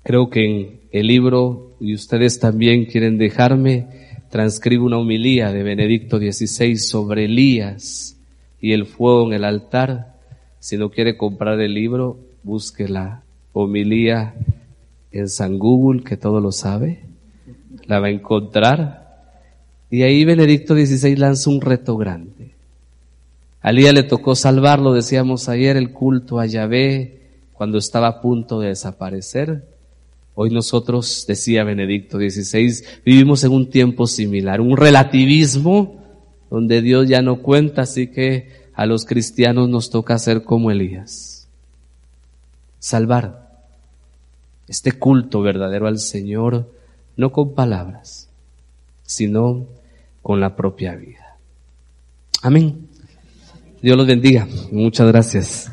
Creo 0.03 0.29
que 0.29 0.45
en 0.45 0.81
el 0.93 1.07
libro, 1.07 1.75
y 1.81 1.93
ustedes 1.93 2.39
también 2.39 2.85
quieren 2.85 3.17
dejarme, 3.17 4.21
transcribo 4.29 4.85
una 4.85 4.99
homilía 4.99 5.51
de 5.51 5.63
Benedicto 5.63 6.17
XVI 6.17 6.77
sobre 6.77 7.25
Elías 7.25 8.16
y 8.59 8.73
el 8.73 8.85
fuego 8.85 9.27
en 9.27 9.33
el 9.33 9.43
altar. 9.43 10.15
Si 10.59 10.77
no 10.77 10.89
quiere 10.89 11.17
comprar 11.17 11.59
el 11.59 11.73
libro, 11.73 12.19
busque 12.43 12.87
la 12.87 13.23
homilía 13.53 14.35
en 15.11 15.29
San 15.29 15.57
Google, 15.57 16.03
que 16.03 16.17
todo 16.17 16.39
lo 16.39 16.51
sabe. 16.51 17.03
La 17.85 17.99
va 17.99 18.07
a 18.07 18.11
encontrar. 18.11 19.07
Y 19.89 20.03
ahí 20.03 20.25
Benedicto 20.25 20.75
XVI 20.75 21.15
lanza 21.15 21.49
un 21.49 21.61
reto 21.61 21.97
grande. 21.97 22.55
A 23.61 23.71
Lía 23.71 23.91
le 23.93 24.03
tocó 24.03 24.35
salvarlo, 24.35 24.93
decíamos 24.93 25.49
ayer, 25.49 25.77
el 25.77 25.91
culto 25.91 26.39
a 26.39 26.45
Yahvé 26.45 27.21
cuando 27.53 27.77
estaba 27.77 28.07
a 28.07 28.21
punto 28.21 28.59
de 28.59 28.69
desaparecer. 28.69 29.65
Hoy 30.35 30.51
nosotros, 30.51 31.25
decía 31.27 31.63
Benedicto 31.63 32.17
XVI, 32.17 32.85
vivimos 33.03 33.43
en 33.43 33.51
un 33.51 33.69
tiempo 33.69 34.05
similar, 34.05 34.61
un 34.61 34.77
relativismo 34.77 35.96
donde 36.49 36.81
Dios 36.81 37.07
ya 37.07 37.21
no 37.21 37.41
cuenta, 37.41 37.83
así 37.83 38.07
que 38.07 38.67
a 38.73 38.85
los 38.85 39.05
cristianos 39.05 39.69
nos 39.69 39.89
toca 39.89 40.13
hacer 40.13 40.43
como 40.43 40.71
Elías. 40.71 41.47
Salvar 42.79 43.47
este 44.67 44.91
culto 44.91 45.41
verdadero 45.41 45.87
al 45.87 45.99
Señor, 45.99 46.71
no 47.15 47.31
con 47.31 47.53
palabras, 47.55 48.29
sino 49.03 49.65
con 50.21 50.39
la 50.39 50.55
propia 50.55 50.95
vida. 50.95 51.37
Amén. 52.41 52.87
Dios 53.81 53.97
los 53.97 54.07
bendiga. 54.07 54.47
Muchas 54.71 55.07
gracias. 55.07 55.71